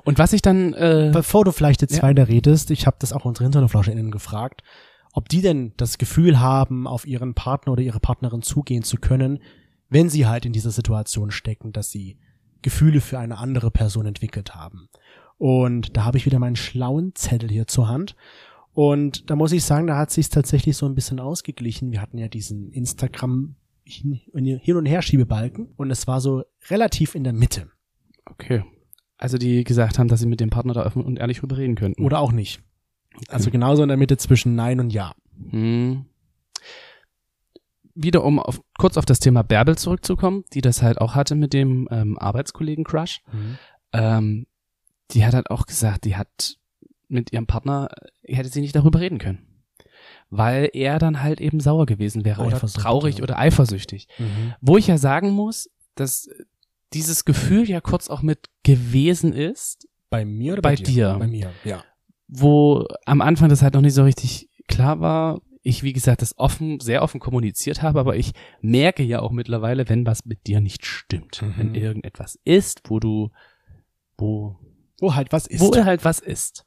[0.04, 2.04] Und was ich dann äh, Bevor du vielleicht jetzt Ja.
[2.04, 4.64] weiter redest, ich habe das auch unsere HinternoflauscherInnen gefragt,
[5.14, 9.40] ob die denn das Gefühl haben, auf ihren Partner oder ihre Partnerin zugehen zu können,
[9.90, 12.18] wenn sie halt in dieser Situation stecken, dass sie
[12.68, 14.90] Gefühle für eine andere Person entwickelt haben.
[15.38, 18.18] Und da habe ich wieder meinen schlauen Zettel hier zur Hand.
[18.74, 21.94] Und da muss ich sagen, da hat sich tatsächlich so ein bisschen ausgeglichen.
[21.94, 27.24] Wir hatten ja diesen Instagram hin und her Schiebebalken und es war so relativ in
[27.24, 27.72] der Mitte.
[28.26, 28.66] Okay.
[29.18, 31.76] Also die gesagt haben, dass sie mit dem Partner da offen und ehrlich drüber reden
[31.76, 32.04] könnten.
[32.04, 32.62] Oder auch nicht.
[33.30, 35.16] Also genauso in der Mitte zwischen Nein und Ja.
[35.52, 36.04] Hm.
[38.00, 41.54] Wieder um auf, kurz auf das Thema Bärbel zurückzukommen, die das halt auch hatte mit
[41.54, 43.22] dem ähm, Arbeitskollegen Crush.
[43.92, 44.46] Ähm,
[45.12, 46.58] die hat halt auch gesagt, die hat
[47.08, 47.90] mit ihrem Partner,
[48.22, 49.40] äh, hätte sie nicht darüber reden können.
[50.30, 53.24] Weil er dann halt eben sauer gewesen wäre oder traurig ja.
[53.24, 54.08] oder eifersüchtig.
[54.18, 54.54] Mhm.
[54.62, 56.30] Wo ich ja sagen muss, dass
[56.94, 61.16] dieses Gefühl ja kurz auch mit gewesen ist, Bei mir oder Bei bei, dir?
[61.20, 61.84] Bei mir, ja.
[62.28, 65.42] wo am Anfang das halt noch nicht so richtig klar war.
[65.68, 69.90] Ich, wie gesagt, das offen, sehr offen kommuniziert habe, aber ich merke ja auch mittlerweile,
[69.90, 71.42] wenn was mit dir nicht stimmt.
[71.42, 71.54] Mhm.
[71.58, 73.32] Wenn irgendetwas ist, wo du,
[74.18, 74.56] wo,
[75.02, 75.60] Wo halt was ist.
[75.60, 76.66] wo halt was ist.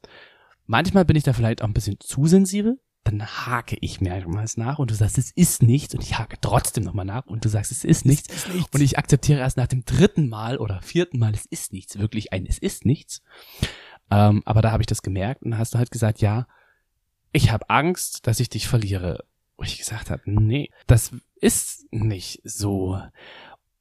[0.66, 2.78] Manchmal bin ich da vielleicht auch ein bisschen zu sensibel.
[3.02, 6.84] Dann hake ich mehrmals nach und du sagst, es ist nichts und ich hake trotzdem
[6.84, 8.28] nochmal nach und du sagst, es ist nichts.
[8.28, 8.74] ist nichts.
[8.74, 12.34] Und ich akzeptiere erst nach dem dritten Mal oder vierten Mal, es ist nichts, wirklich
[12.34, 13.22] ein, es ist nichts.
[14.10, 16.46] Ähm, aber da habe ich das gemerkt und dann hast du halt gesagt, ja,
[17.32, 19.24] ich habe Angst, dass ich dich verliere.
[19.56, 22.98] wo ich gesagt habe, nee, das ist nicht so.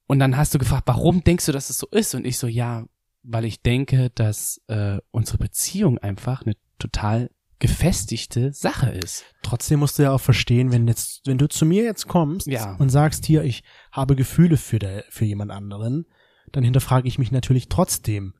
[0.06, 2.14] Und dann hast du gefragt, warum denkst du, dass es so ist?
[2.14, 2.84] Und ich so, ja,
[3.22, 9.24] weil ich denke, dass äh, unsere Beziehung einfach eine total gefestigte Sache ist.
[9.42, 12.74] Trotzdem musst du ja auch verstehen, wenn jetzt, wenn du zu mir jetzt kommst Ja.
[12.76, 16.06] und sagst hier, ich habe Gefühle für der, für jemand anderen,
[16.52, 18.34] dann hinterfrage ich mich natürlich trotzdem,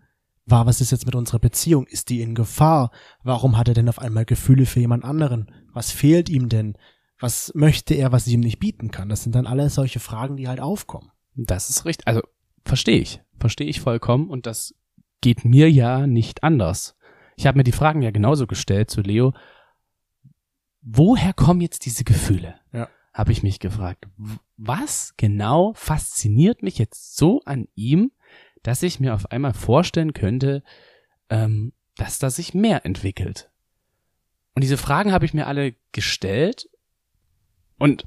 [0.46, 1.87] war, was ist jetzt mit unserer Beziehung?
[1.87, 2.90] Ist die in Gefahr?
[3.22, 5.53] Warum hat er denn auf einmal Gefühle für jemand anderen?
[5.72, 6.76] Was fehlt ihm denn?
[7.18, 9.09] Was möchte er, was ich ihm nicht bieten kann?
[9.09, 11.11] Das sind dann alles solche Fragen, die halt aufkommen.
[11.35, 12.07] Das ist richtig.
[12.07, 12.22] Also
[12.64, 13.20] verstehe ich.
[13.38, 14.29] Verstehe ich vollkommen.
[14.29, 14.74] Und das
[15.20, 16.96] geht mir ja nicht anders.
[17.37, 19.35] Ich habe mir die Fragen ja genauso gestellt zu Leo.
[20.83, 22.55] Woher kommen jetzt diese Gefühle?
[22.72, 22.88] Ja.
[23.12, 24.07] Habe ich mich gefragt.
[24.57, 28.12] Was genau fasziniert mich jetzt so an ihm,
[28.62, 30.62] dass ich mir auf einmal vorstellen könnte,
[31.29, 33.51] ähm, dass da sich mehr entwickelt?
[34.55, 36.68] Und diese Fragen habe ich mir alle gestellt
[37.79, 38.07] und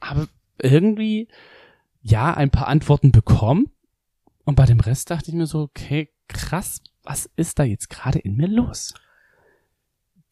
[0.00, 1.28] habe irgendwie
[2.02, 3.70] ja ein paar Antworten bekommen.
[4.44, 8.18] Und bei dem Rest dachte ich mir so, okay, krass, was ist da jetzt gerade
[8.18, 8.94] in mir los?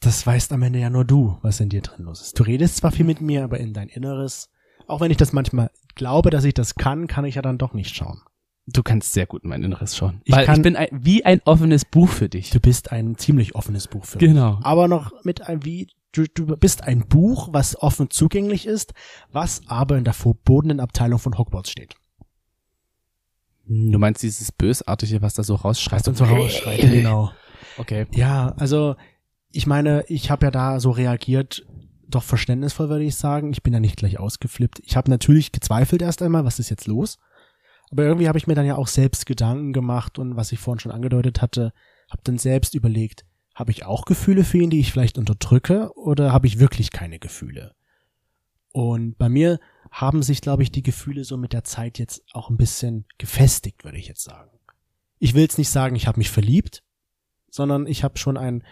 [0.01, 2.39] Das weißt am Ende ja nur du, was in dir drin los ist.
[2.39, 4.49] Du redest zwar viel mit mir, aber in dein Inneres,
[4.87, 7.73] auch wenn ich das manchmal glaube, dass ich das kann, kann ich ja dann doch
[7.73, 8.21] nicht schauen.
[8.71, 10.21] Du kannst sehr gut in mein Inneres schauen.
[10.25, 12.51] Ich Weil kann- ich bin ein, wie ein offenes Buch für dich.
[12.51, 14.29] Du bist ein ziemlich offenes Buch für mich.
[14.29, 14.59] Genau.
[14.63, 18.93] aber noch mit ein wie du, du bist ein Buch, was offen zugänglich ist,
[19.33, 21.95] was aber in der verbotenen Abteilung von Hogwarts steht.
[23.67, 26.81] Du meinst dieses Bösartige, was da so rausschreit und so rausschreit.
[26.81, 27.31] genau.
[27.77, 28.07] Okay.
[28.13, 28.97] Ja, also
[29.51, 31.67] ich meine, ich habe ja da so reagiert,
[32.07, 33.53] doch verständnisvoll würde ich sagen.
[33.53, 34.81] Ich bin ja nicht gleich ausgeflippt.
[34.85, 37.19] Ich habe natürlich gezweifelt erst einmal, was ist jetzt los?
[37.91, 40.81] Aber irgendwie habe ich mir dann ja auch selbst Gedanken gemacht und was ich vorhin
[40.81, 41.73] schon angedeutet hatte,
[42.11, 43.25] habe dann selbst überlegt,
[43.55, 47.19] habe ich auch Gefühle für ihn, die ich vielleicht unterdrücke oder habe ich wirklich keine
[47.19, 47.75] Gefühle?
[48.73, 49.59] Und bei mir
[49.91, 53.85] haben sich, glaube ich, die Gefühle so mit der Zeit jetzt auch ein bisschen gefestigt,
[53.85, 54.51] würde ich jetzt sagen.
[55.19, 56.83] Ich will jetzt nicht sagen, ich habe mich verliebt,
[57.51, 58.63] sondern ich habe schon ein,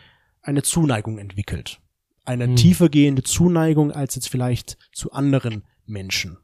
[0.42, 1.80] eine Zuneigung entwickelt.
[2.24, 2.56] Eine Hm.
[2.56, 6.36] tiefer gehende Zuneigung als jetzt vielleicht zu anderen Menschen,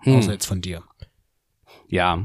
[0.00, 0.16] Hm.
[0.16, 0.82] außer jetzt von dir.
[1.88, 2.24] Ja.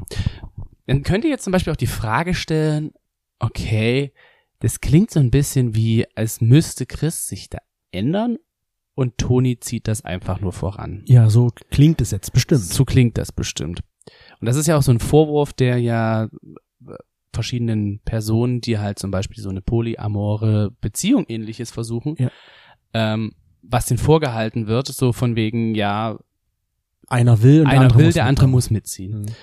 [0.86, 2.92] Dann könnt ihr jetzt zum Beispiel auch die Frage stellen,
[3.38, 4.12] okay,
[4.60, 7.58] das klingt so ein bisschen wie, als müsste Chris sich da
[7.90, 8.38] ändern
[8.94, 11.02] und Toni zieht das einfach nur voran.
[11.06, 12.60] Ja, so klingt es jetzt bestimmt.
[12.62, 13.80] So klingt das bestimmt.
[14.40, 16.28] Und das ist ja auch so ein Vorwurf, der ja äh,
[17.32, 22.30] verschiedenen Personen, die halt zum Beispiel so eine polyamore Beziehung ähnliches versuchen, Ja.
[22.92, 26.18] ähm, was denen vorgehalten wird, so von wegen, ja,
[27.08, 29.26] Einer will und der einer andere will, muss der andere muss mitziehen.
[29.26, 29.34] Hm.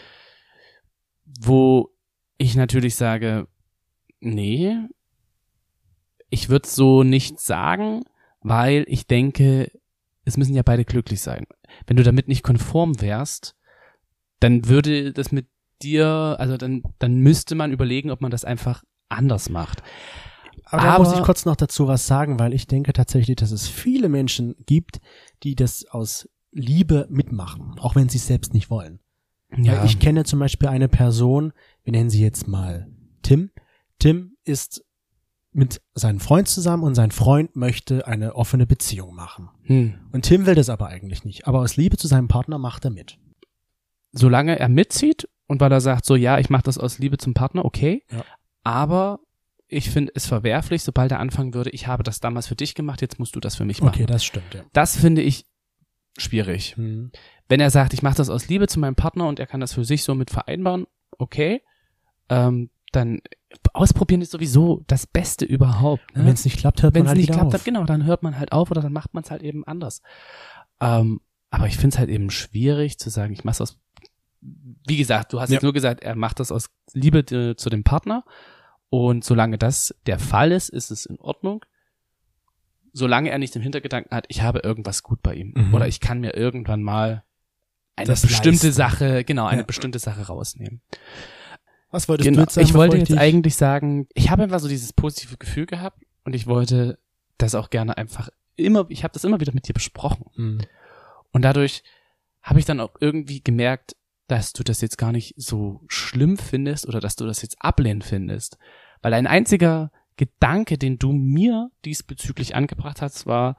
[1.39, 1.89] Wo
[2.37, 3.47] ich natürlich sage,
[4.19, 4.75] nee,
[6.29, 8.03] ich würde so nicht sagen,
[8.41, 9.71] weil ich denke,
[10.25, 11.45] es müssen ja beide glücklich sein.
[11.87, 13.55] Wenn du damit nicht konform wärst,
[14.39, 15.47] dann würde das mit
[15.81, 19.83] dir, also dann, dann müsste man überlegen, ob man das einfach anders macht.
[20.65, 23.51] Aber, da Aber- muss ich kurz noch dazu was sagen, weil ich denke tatsächlich, dass
[23.51, 24.99] es viele Menschen gibt,
[25.43, 28.99] die das aus Liebe mitmachen, auch wenn sie es selbst nicht wollen.
[29.49, 31.51] Weil ich kenne zum Beispiel eine Person,
[31.83, 32.87] wir nennen sie jetzt mal
[33.21, 33.51] Tim.
[33.99, 34.83] Tim ist
[35.51, 39.49] mit seinem Freund zusammen und sein Freund möchte eine offene Beziehung machen.
[39.63, 39.93] hm.
[40.13, 41.47] Und Tim will das aber eigentlich nicht.
[41.47, 43.17] Aber aus Liebe zu seinem Partner macht er mit.
[44.13, 47.33] solange er mitzieht und weil er sagt, so ja, ich mache das aus Liebe zum
[47.33, 48.03] Partner, okay.
[48.11, 48.23] Ja.
[48.63, 49.19] Aber
[49.67, 53.01] ich finde es verwerflich, sobald er anfangen würde, ich habe das damals für dich gemacht,
[53.01, 53.95] jetzt musst du das für mich machen.
[53.95, 54.61] Okay, das stimmt, ja.
[54.73, 55.45] Das finde ich
[56.17, 56.75] schwierig.
[56.77, 57.11] Hm.
[57.47, 59.73] Wenn er sagt, ich mache das aus Liebe zu meinem Partner und er kann das
[59.73, 60.85] für sich so mit vereinbaren,
[61.17, 61.61] okay,
[62.29, 63.21] ähm, dann
[63.73, 66.03] ausprobieren ist sowieso das Beste überhaupt.
[66.13, 66.31] Wenn Ne?
[66.31, 67.51] es nicht klappt, hört Wenn man es halt nicht klappt, auf.
[67.53, 70.01] dann, genau, dann hört man halt auf oder dann macht man es halt eben anders.
[70.79, 73.77] Ähm, aber ich finde es halt eben schwierig zu sagen, ich mache aus.
[74.41, 75.55] Wie gesagt, du hast Ja.
[75.55, 78.23] jetzt nur gesagt, er macht das aus Liebe äh, zu dem Partner.
[78.89, 81.63] Und solange das der Fall ist, ist es in Ordnung.
[82.93, 85.53] Solange er nicht im Hintergedanken hat, ich habe irgendwas gut bei ihm.
[85.55, 85.73] Mhm.
[85.73, 87.23] Oder ich kann mir irgendwann mal
[87.95, 88.71] eine Das bestimmte leisten.
[88.73, 89.65] Sache, genau, eine Ja.
[89.65, 90.81] bestimmte Sache rausnehmen.
[91.89, 92.37] Was wolltest Genau.
[92.37, 92.67] du jetzt sagen?
[92.67, 96.33] ich wollte bevor jetzt eigentlich sagen, ich habe einfach so dieses positive Gefühl gehabt und
[96.33, 96.99] ich wollte
[97.37, 100.25] das auch gerne einfach immer, ich habe das immer wieder mit dir besprochen.
[100.35, 100.59] Hm.
[101.31, 101.83] Und dadurch
[102.41, 103.95] habe ich dann auch irgendwie gemerkt,
[104.27, 108.03] dass du das jetzt gar nicht so schlimm findest oder dass du das jetzt ablehnend
[108.03, 108.57] findest.
[109.01, 113.57] Weil ein einziger Gedanke, den du mir diesbezüglich angebracht hast, war,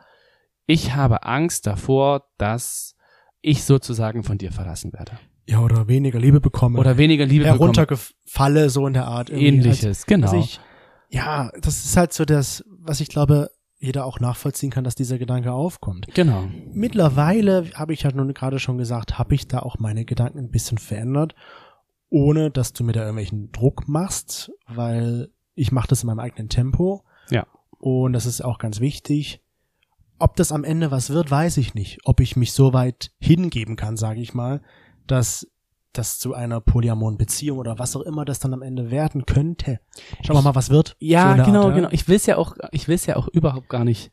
[0.67, 2.97] ich habe Angst davor, dass
[3.41, 5.19] ich sozusagen von dir verlassen werde.
[5.47, 6.79] Ja, oder weniger Liebe bekomme.
[6.79, 7.61] Oder weniger Liebe bekomme.
[7.61, 9.29] heruntergefalle, so in der Art.
[9.29, 9.47] irgendwie.
[9.49, 10.29] Ähnliches, Als, genau.
[10.29, 10.61] Also ich,
[11.09, 15.19] ja, das ist halt so das, was ich glaube, jeder auch nachvollziehen kann, dass dieser
[15.19, 16.07] Gedanke aufkommt.
[16.15, 16.45] Genau.
[16.73, 20.51] Mittlerweile habe ich ja nun gerade schon gesagt, habe ich da auch meine Gedanken ein
[20.51, 21.35] bisschen verändert,
[22.09, 26.49] ohne dass du mir da irgendwelchen Druck machst, weil ich mache das in meinem eigenen
[26.49, 27.05] Tempo.
[27.31, 27.47] Ja.
[27.79, 29.41] Und das ist auch ganz wichtig.
[30.19, 32.01] Ob das am Ende was wird, weiß ich nicht.
[32.05, 34.63] Ob ich mich so weit hingeben kann, sage ich mal,
[35.07, 35.49] dass
[35.93, 39.81] das zu einer polyamoren Beziehung oder was auch immer das dann am Ende werden könnte.
[40.23, 40.97] Schauen wir mal, was wird.
[41.01, 41.75] Ja, So genau, Art, ja.
[41.75, 41.89] genau.
[41.91, 44.11] Ich will es ja auch, ich will es ja auch überhaupt gar nicht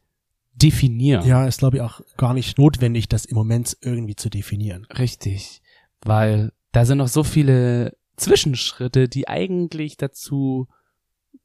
[0.53, 1.25] definieren.
[1.25, 4.85] Ja, ist glaube ich auch gar nicht notwendig, das im Moment irgendwie zu definieren.
[4.97, 5.61] Richtig.
[6.01, 10.67] Weil da sind noch so viele Zwischenschritte, die eigentlich dazu,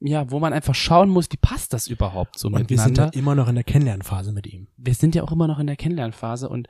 [0.01, 3.11] ja, wo man einfach schauen muss, wie passt das überhaupt so Und wir sind miteinander.
[3.13, 4.69] da immer noch in der Kennenlernphase mit ihm.
[4.77, 6.69] wir sind ja auch immer noch in der Kennenlernphase und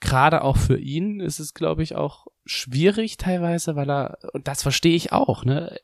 [0.00, 4.62] gerade auch für ihn ist es, glaube ich, auch schwierig teilweise, weil er, und das
[4.62, 5.76] verstehe ich auch, ne?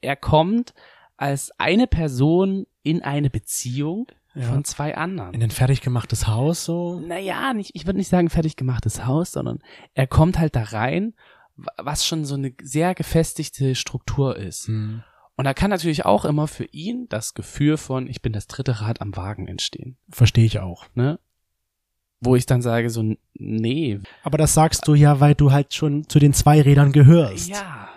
[0.00, 0.74] Er kommt
[1.16, 4.44] als eine Person in eine Beziehung Ja.
[4.44, 5.32] von zwei anderen.
[5.34, 7.00] In ein fertig gemachtes Haus so.
[7.00, 9.58] naja, nicht, ich würde nicht sagen fertig gemachtes Haus, sondern
[9.94, 11.14] er kommt halt da rein,
[11.56, 14.66] wa- was schon so eine sehr gefestigte Struktur ist.
[14.68, 15.02] Hm.
[15.36, 18.80] Und da kann natürlich auch immer für ihn das Gefühl von, ich bin das dritte
[18.80, 19.96] Rad am Wagen entstehen.
[20.08, 20.86] Verstehe ich auch.
[20.94, 21.18] Ne?
[22.20, 24.00] Wo ich dann sage, so, nee.
[24.22, 27.48] Aber das sagst du ja, weil du halt schon zu den zwei Rädern gehörst.
[27.48, 27.88] Ja.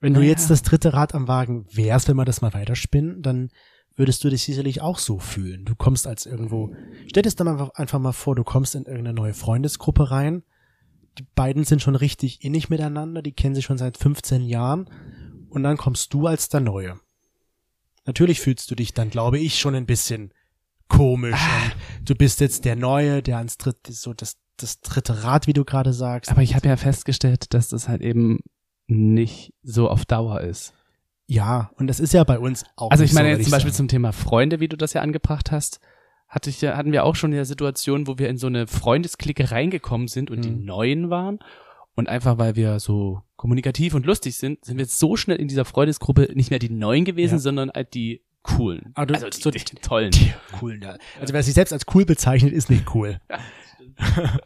[0.00, 0.28] Wenn du Ja.
[0.28, 3.50] jetzt das dritte Rad am Wagen wärst, wenn wir das mal weiterspinnen, dann
[3.96, 5.64] würdest du dich sicherlich auch so fühlen.
[5.64, 6.72] Du kommst als irgendwo,
[7.08, 10.42] stell dir dann einfach, einfach mal vor, du kommst in irgendeine neue Freundesgruppe rein.
[11.18, 14.88] Die beiden sind schon richtig innig miteinander, die kennen sich schon seit 15 Jahren
[15.50, 16.98] und dann kommst du als der Neue.
[18.04, 20.32] Natürlich fühlst du dich dann, glaube ich, schon ein bisschen
[20.88, 25.46] komisch und du bist jetzt der Neue, der ans dritte, so das, das dritte Rad,
[25.48, 26.30] wie du gerade sagst.
[26.30, 28.38] Aber ich habe ja festgestellt, dass das halt eben
[28.86, 30.72] nicht so auf Dauer ist.
[31.26, 32.92] ja, und das ist ja bei uns auch.
[32.92, 33.76] Also ich meine so, jetzt zum Beispiel sagen.
[33.76, 35.80] zum Thema Freunde, wie du das ja angebracht hast,
[36.28, 38.68] hatte ich ja, hatten wir auch schon in der Situation, wo wir in so eine
[38.68, 40.64] Freundesklicke reingekommen sind und die Mhm.
[40.64, 41.40] Neuen waren.
[41.96, 45.48] Und einfach weil wir so kommunikativ und lustig sind, sind wir jetzt so schnell in
[45.48, 47.38] dieser Freundesgruppe nicht mehr die Neuen gewesen, Ja.
[47.40, 48.92] sondern halt die coolen.
[48.94, 50.10] Ah, du- also die, so die, tollen.
[50.12, 50.98] Die coolen da.
[51.20, 53.20] Also wer sich selbst als cool bezeichnet, ist nicht cool.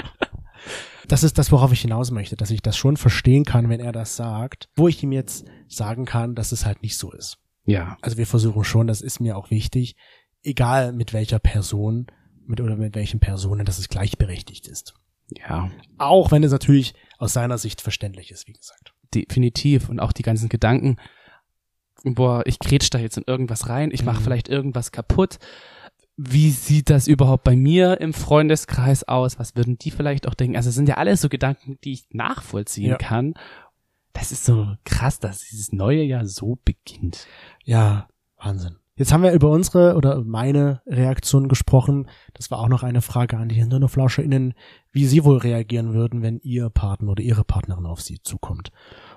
[1.09, 3.91] Das ist das, worauf ich hinaus möchte, dass ich das schon verstehen kann, wenn er
[3.91, 7.39] das sagt, wo ich ihm jetzt sagen kann, dass es halt nicht so ist.
[7.65, 7.97] Ja.
[8.01, 9.97] Also wir versuchen schon, das ist mir auch wichtig,
[10.45, 12.07] egal mit welcher Person,
[12.47, 14.95] mit oder mit welchen Personen, dass es gleichberechtigt ist.
[15.39, 15.71] Ja.
[15.99, 18.95] Auch wenn es natürlich aus seiner Sicht verständlich ist, wie gesagt.
[19.15, 19.89] Definitiv.
[19.89, 20.97] Und auch die ganzen Gedanken,
[22.05, 24.25] boah, ich grätsch da jetzt in irgendwas rein, ich mache Mhm.
[24.25, 25.39] vielleicht irgendwas kaputt.
[26.17, 29.39] Wie sieht das überhaupt bei mir im Freundeskreis aus?
[29.39, 30.57] Was würden die vielleicht auch denken?
[30.57, 32.97] Also es sind ja alles so Gedanken, die ich nachvollziehen Ja.
[32.99, 33.35] kann.
[34.13, 37.27] Das ist so krass, dass dieses neue Jahr so beginnt.
[37.65, 38.77] Ja, Wahnsinn.
[39.01, 42.07] Jetzt haben wir über unsere oder meine Reaktion gesprochen.
[42.35, 44.53] Das war auch noch eine Frage an die HinternerflauscherInnen,
[44.93, 48.73] wie sie wohl reagieren würden, wenn ihr Partner oder ihre Partnerin auf sie zukommt.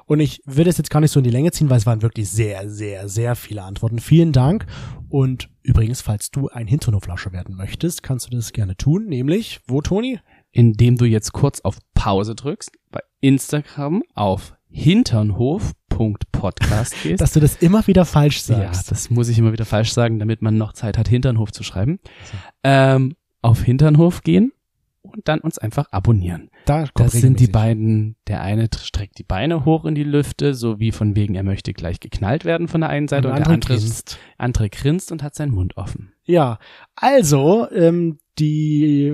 [0.06, 2.02] Und ich will das jetzt gar nicht so in die Länge ziehen, weil es waren
[2.02, 4.00] wirklich sehr, sehr, sehr viele Antworten.
[4.00, 4.67] Vielen Dank.
[5.10, 9.08] Und übrigens, falls du ein Hinternoflasche werden möchtest, kannst du das gerne tun.
[9.08, 10.17] Nämlich, wo, Toni?
[10.52, 16.33] Indem du jetzt kurz auf Pause drückst, bei Instagram auf hinternhof.podcast
[17.03, 17.21] gehst.
[17.21, 18.91] Dass du das immer wieder falsch Ja, sagst.
[18.91, 21.99] das muss ich immer wieder falsch sagen, damit man noch Zeit hat, Hinternhof zu schreiben.
[22.63, 24.51] Ähm, auf Hinternhof gehen
[25.01, 26.49] und dann uns einfach abonnieren.
[26.65, 30.79] da Das sind die beiden, der eine streckt die Beine hoch in die Lüfte, so
[30.79, 33.47] wie von wegen, er möchte gleich geknallt werden von der einen Seite und, Und der
[33.47, 34.17] andere andere, grinst.
[34.38, 36.13] andere grinst und hat seinen Mund offen.
[36.23, 36.58] Ja,
[36.95, 39.13] also ähm, die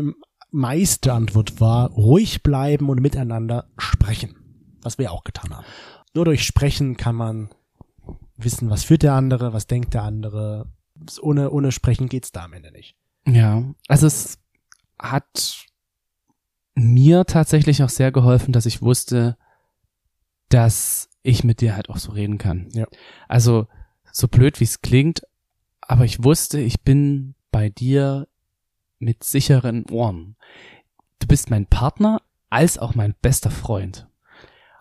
[0.52, 4.36] meiste Antwort war ruhig bleiben und miteinander sprechen,
[4.82, 5.66] was wir auch getan haben.
[6.14, 7.50] Nur durch Sprechen kann man
[8.38, 10.72] wissen, was fühlt der andere, was denkt der andere.
[11.22, 12.96] Ohne ohne Sprechen geht's da am Ende nicht.
[13.26, 14.40] Ja, also es
[14.98, 15.66] hat
[16.76, 19.38] mir tatsächlich auch sehr geholfen, dass ich wusste,
[20.50, 22.70] dass ich mit dir halt auch so reden kann.
[22.74, 22.88] Ja.
[23.28, 23.68] Also
[24.12, 25.22] so blöd wie es klingt,
[25.82, 28.28] aber ich wusste, ich bin bei dir
[28.98, 30.36] mit sicheren Ohren.
[31.20, 34.09] Du bist mein Partner als auch mein bester Freund.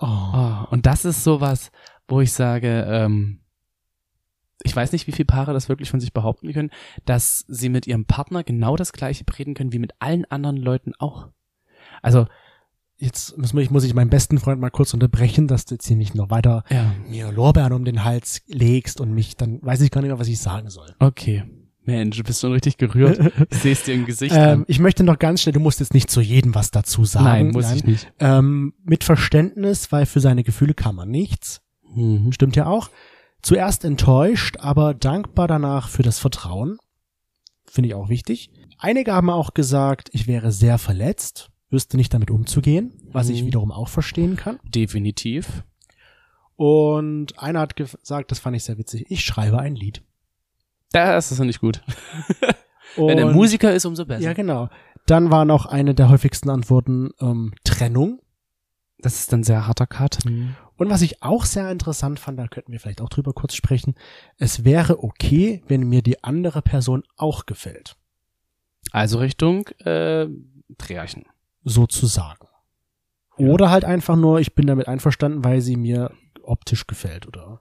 [0.00, 0.06] Oh.
[0.06, 1.70] Ah, und das ist sowas,
[2.06, 3.40] wo ich sage, ähm,
[4.62, 6.70] ich weiß nicht, wie viele Paare das wirklich von sich behaupten können,
[7.04, 10.92] dass sie mit ihrem Partner genau das gleiche reden können wie mit allen anderen Leuten
[10.98, 11.28] auch.
[12.02, 12.26] Also,
[13.00, 15.96] Jetzt muss ich, muss ich meinen besten Freund mal kurz unterbrechen, dass du jetzt hier
[15.96, 19.92] nicht noch weiter ja, mir Lorbeeren um den Hals legst und mich, dann weiß ich
[19.92, 20.94] gar nicht mehr, was ich sagen soll.
[20.98, 21.44] okay.
[21.88, 23.18] Mensch, du bist schon richtig gerührt.
[23.50, 25.94] Ich sehe es dir im Gesicht Ähm, ich möchte noch ganz schnell, du musst jetzt
[25.94, 27.24] nicht zu jedem was dazu sagen.
[27.24, 28.12] Nein, muss ich nicht.
[28.20, 31.62] Ähm, mit Verständnis, weil für seine Gefühle kann man nichts.
[31.94, 32.30] Mhm.
[32.32, 32.90] Stimmt ja auch.
[33.40, 36.78] Zuerst enttäuscht, aber dankbar danach für das Vertrauen.
[37.70, 38.50] finde ich auch wichtig.
[38.78, 43.46] Einige haben auch gesagt, ich wäre sehr verletzt, wüsste nicht damit umzugehen, was ich Mhm.
[43.46, 44.58] wiederum auch verstehen kann.
[44.64, 45.64] Definitiv.
[46.56, 50.02] Und einer hat gesagt, das fand ich sehr witzig, ich schreibe ein Lied.
[50.92, 51.82] Das ist nicht gut.
[52.96, 54.22] Und, Wenn er Musiker ist, umso besser.
[54.22, 54.68] Ja, genau.
[55.06, 58.20] Dann war noch eine der häufigsten Antworten ähm, Trennung.
[58.98, 60.18] Das ist dann sehr harter Cut.
[60.26, 63.94] Und was ich auch sehr interessant fand, da könnten wir vielleicht auch drüber kurz sprechen,
[64.38, 67.96] es wäre okay, wenn mir die andere Person auch gefällt.
[68.90, 70.26] Also Richtung äh,
[70.78, 71.26] Dreherchen.
[71.62, 72.48] Sozusagen.
[73.38, 73.46] Ja.
[73.46, 76.12] Oder halt einfach nur, ich bin damit einverstanden, weil sie mir
[76.42, 77.60] optisch gefällt, oder?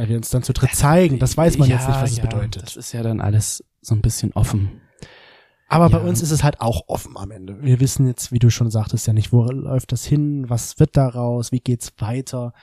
[0.00, 2.16] Weil wir uns dann zu dritt zeigen, das weiß man Ja, jetzt nicht, was es
[2.16, 2.62] ja, bedeutet.
[2.62, 4.80] Das ist ja dann alles so ein bisschen offen.
[5.68, 6.04] Aber bei Ja.
[6.04, 7.60] uns ist es halt auch offen am Ende.
[7.60, 10.96] Wir wissen jetzt, wie du schon sagtest, ja nicht, wo läuft das hin, was wird
[10.96, 12.54] daraus, wie geht's weiter.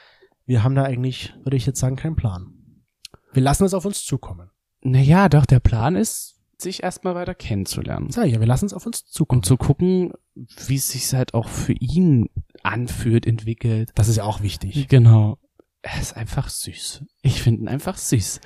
[0.47, 2.55] Wir haben da eigentlich, würde ich jetzt sagen, keinen Plan.
[3.33, 4.49] Wir lassen es auf uns zukommen.
[4.81, 8.07] Naja, doch, der Plan ist, sich erstmal weiter kennenzulernen.
[8.09, 9.41] Ich ja, wir lassen es auf uns zukommen.
[9.41, 12.29] Und zu gucken, wie es sich halt auch für ihn
[12.63, 13.91] anfühlt, entwickelt.
[13.93, 14.87] das ist ja auch wichtig.
[14.87, 15.37] Genau.
[15.93, 17.05] Er ist einfach süß.
[17.21, 18.41] Ich finde ihn einfach süß.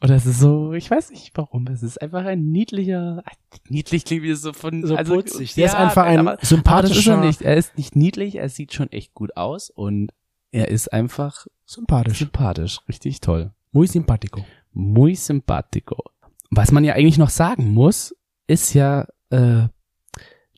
[0.00, 3.24] Und das ist so, ich weiß nicht warum, es ist einfach ein niedlicher,
[3.68, 5.54] niedlich klingt wie so von, So also, putzig.
[5.54, 7.42] Der ist einfach ein aber, aber das ist sympathischer, er nicht.
[7.42, 10.12] Er ist nicht niedlich, er sieht schon echt gut aus und
[10.52, 12.18] er ist einfach sympathisch.
[12.18, 13.52] sympathisch, richtig toll.
[13.72, 14.44] Muy simpático.
[14.72, 16.04] Muy simpático.
[16.50, 18.14] Was man ja eigentlich noch sagen muss,
[18.46, 19.66] ist ja, äh,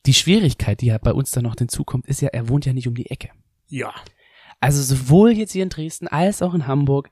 [0.05, 2.87] die Schwierigkeit, die ja bei uns dann noch hinzukommt, ist ja, er wohnt ja nicht
[2.87, 3.29] um die Ecke.
[3.67, 3.93] Ja.
[4.59, 7.09] Also sowohl jetzt hier in Dresden als auch in Hamburg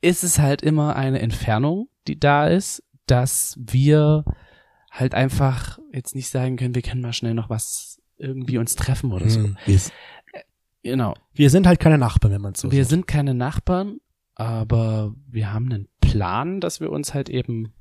[0.00, 4.24] ist es halt immer eine Entfernung, die da ist, dass wir
[4.90, 9.12] halt einfach jetzt nicht sagen können, wir können mal schnell noch was irgendwie uns treffen
[9.12, 9.40] oder so.
[9.40, 9.56] Hm.
[9.66, 9.80] Wir,
[10.82, 11.14] Genau.
[11.34, 12.90] wir sind halt keine Nachbarn, wenn man so wir sieht.
[12.90, 13.98] sind keine Nachbarn,
[14.36, 17.72] aber wir haben einen Plan, dass wir uns halt eben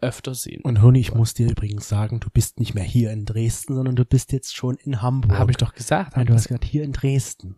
[0.00, 0.60] öfter sehen.
[0.62, 3.96] Und Honi, ich muss dir übrigens sagen, du bist nicht mehr hier in Dresden, sondern
[3.96, 5.38] du bist jetzt schon in Hamburg.
[5.38, 6.16] Habe ich doch gesagt.
[6.16, 7.56] Nein, du hast gesagt, hier in Dresden.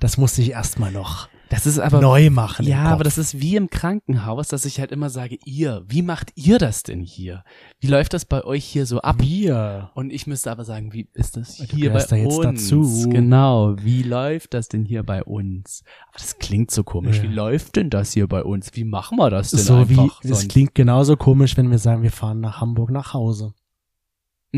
[0.00, 2.66] Das musste ich erstmal noch Das ist aber neu machen.
[2.66, 6.32] Ja, aber das ist wie im Krankenhaus, dass ich halt immer sage, ihr, wie macht
[6.34, 7.44] ihr das denn hier?
[7.80, 9.16] Wie läuft das bei euch hier so ab?
[9.20, 9.90] wir.
[9.94, 12.68] Und ich müsste aber sagen, wie ist das Du hier bei da jetzt uns?
[12.68, 13.08] dazu.
[13.08, 15.82] Genau, wie läuft das denn hier bei uns?
[16.08, 17.18] Aber das klingt so komisch.
[17.18, 17.22] Ja.
[17.22, 18.70] Wie läuft denn das hier bei uns?
[18.74, 20.20] Wie machen wir das denn So wie, einfach?
[20.24, 20.48] es sonst?
[20.50, 23.54] klingt genauso komisch, wenn wir sagen, wir fahren nach Hamburg nach Hause.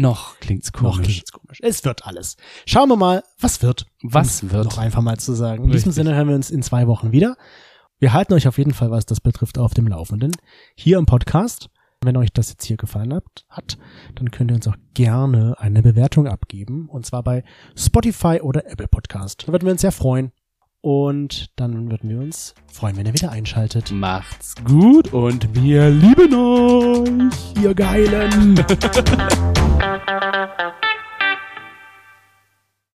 [0.01, 1.07] Noch klingt's Noch komisch.
[1.07, 1.59] klingt's komisch.
[1.63, 2.37] Es wird alles.
[2.67, 3.87] Schauen wir mal, was wird.
[4.03, 4.65] Was Um's wird?
[4.65, 5.65] Noch einfach mal zu sagen.
[5.65, 5.95] In diesem Richtig.
[6.05, 7.37] Sinne hören wir uns in zwei Wochen wieder.
[7.99, 10.33] Wir halten euch auf jeden Fall, was das betrifft, auf dem Laufenden.
[10.77, 11.69] Hier im Podcast.
[12.01, 13.77] Wenn euch das jetzt hier gefallen hat, hat,
[14.15, 16.89] dann könnt ihr uns auch gerne eine Bewertung abgeben.
[16.89, 17.43] Und zwar bei
[17.77, 19.49] Spotify oder Apple Podcast.
[19.49, 20.31] Da würden wir uns sehr freuen.
[20.81, 23.91] Und dann würden wir uns freuen, wenn ihr wieder einschaltet.
[23.91, 27.63] Macht's gut und wir lieben euch.
[27.63, 28.55] Ihr Geilen!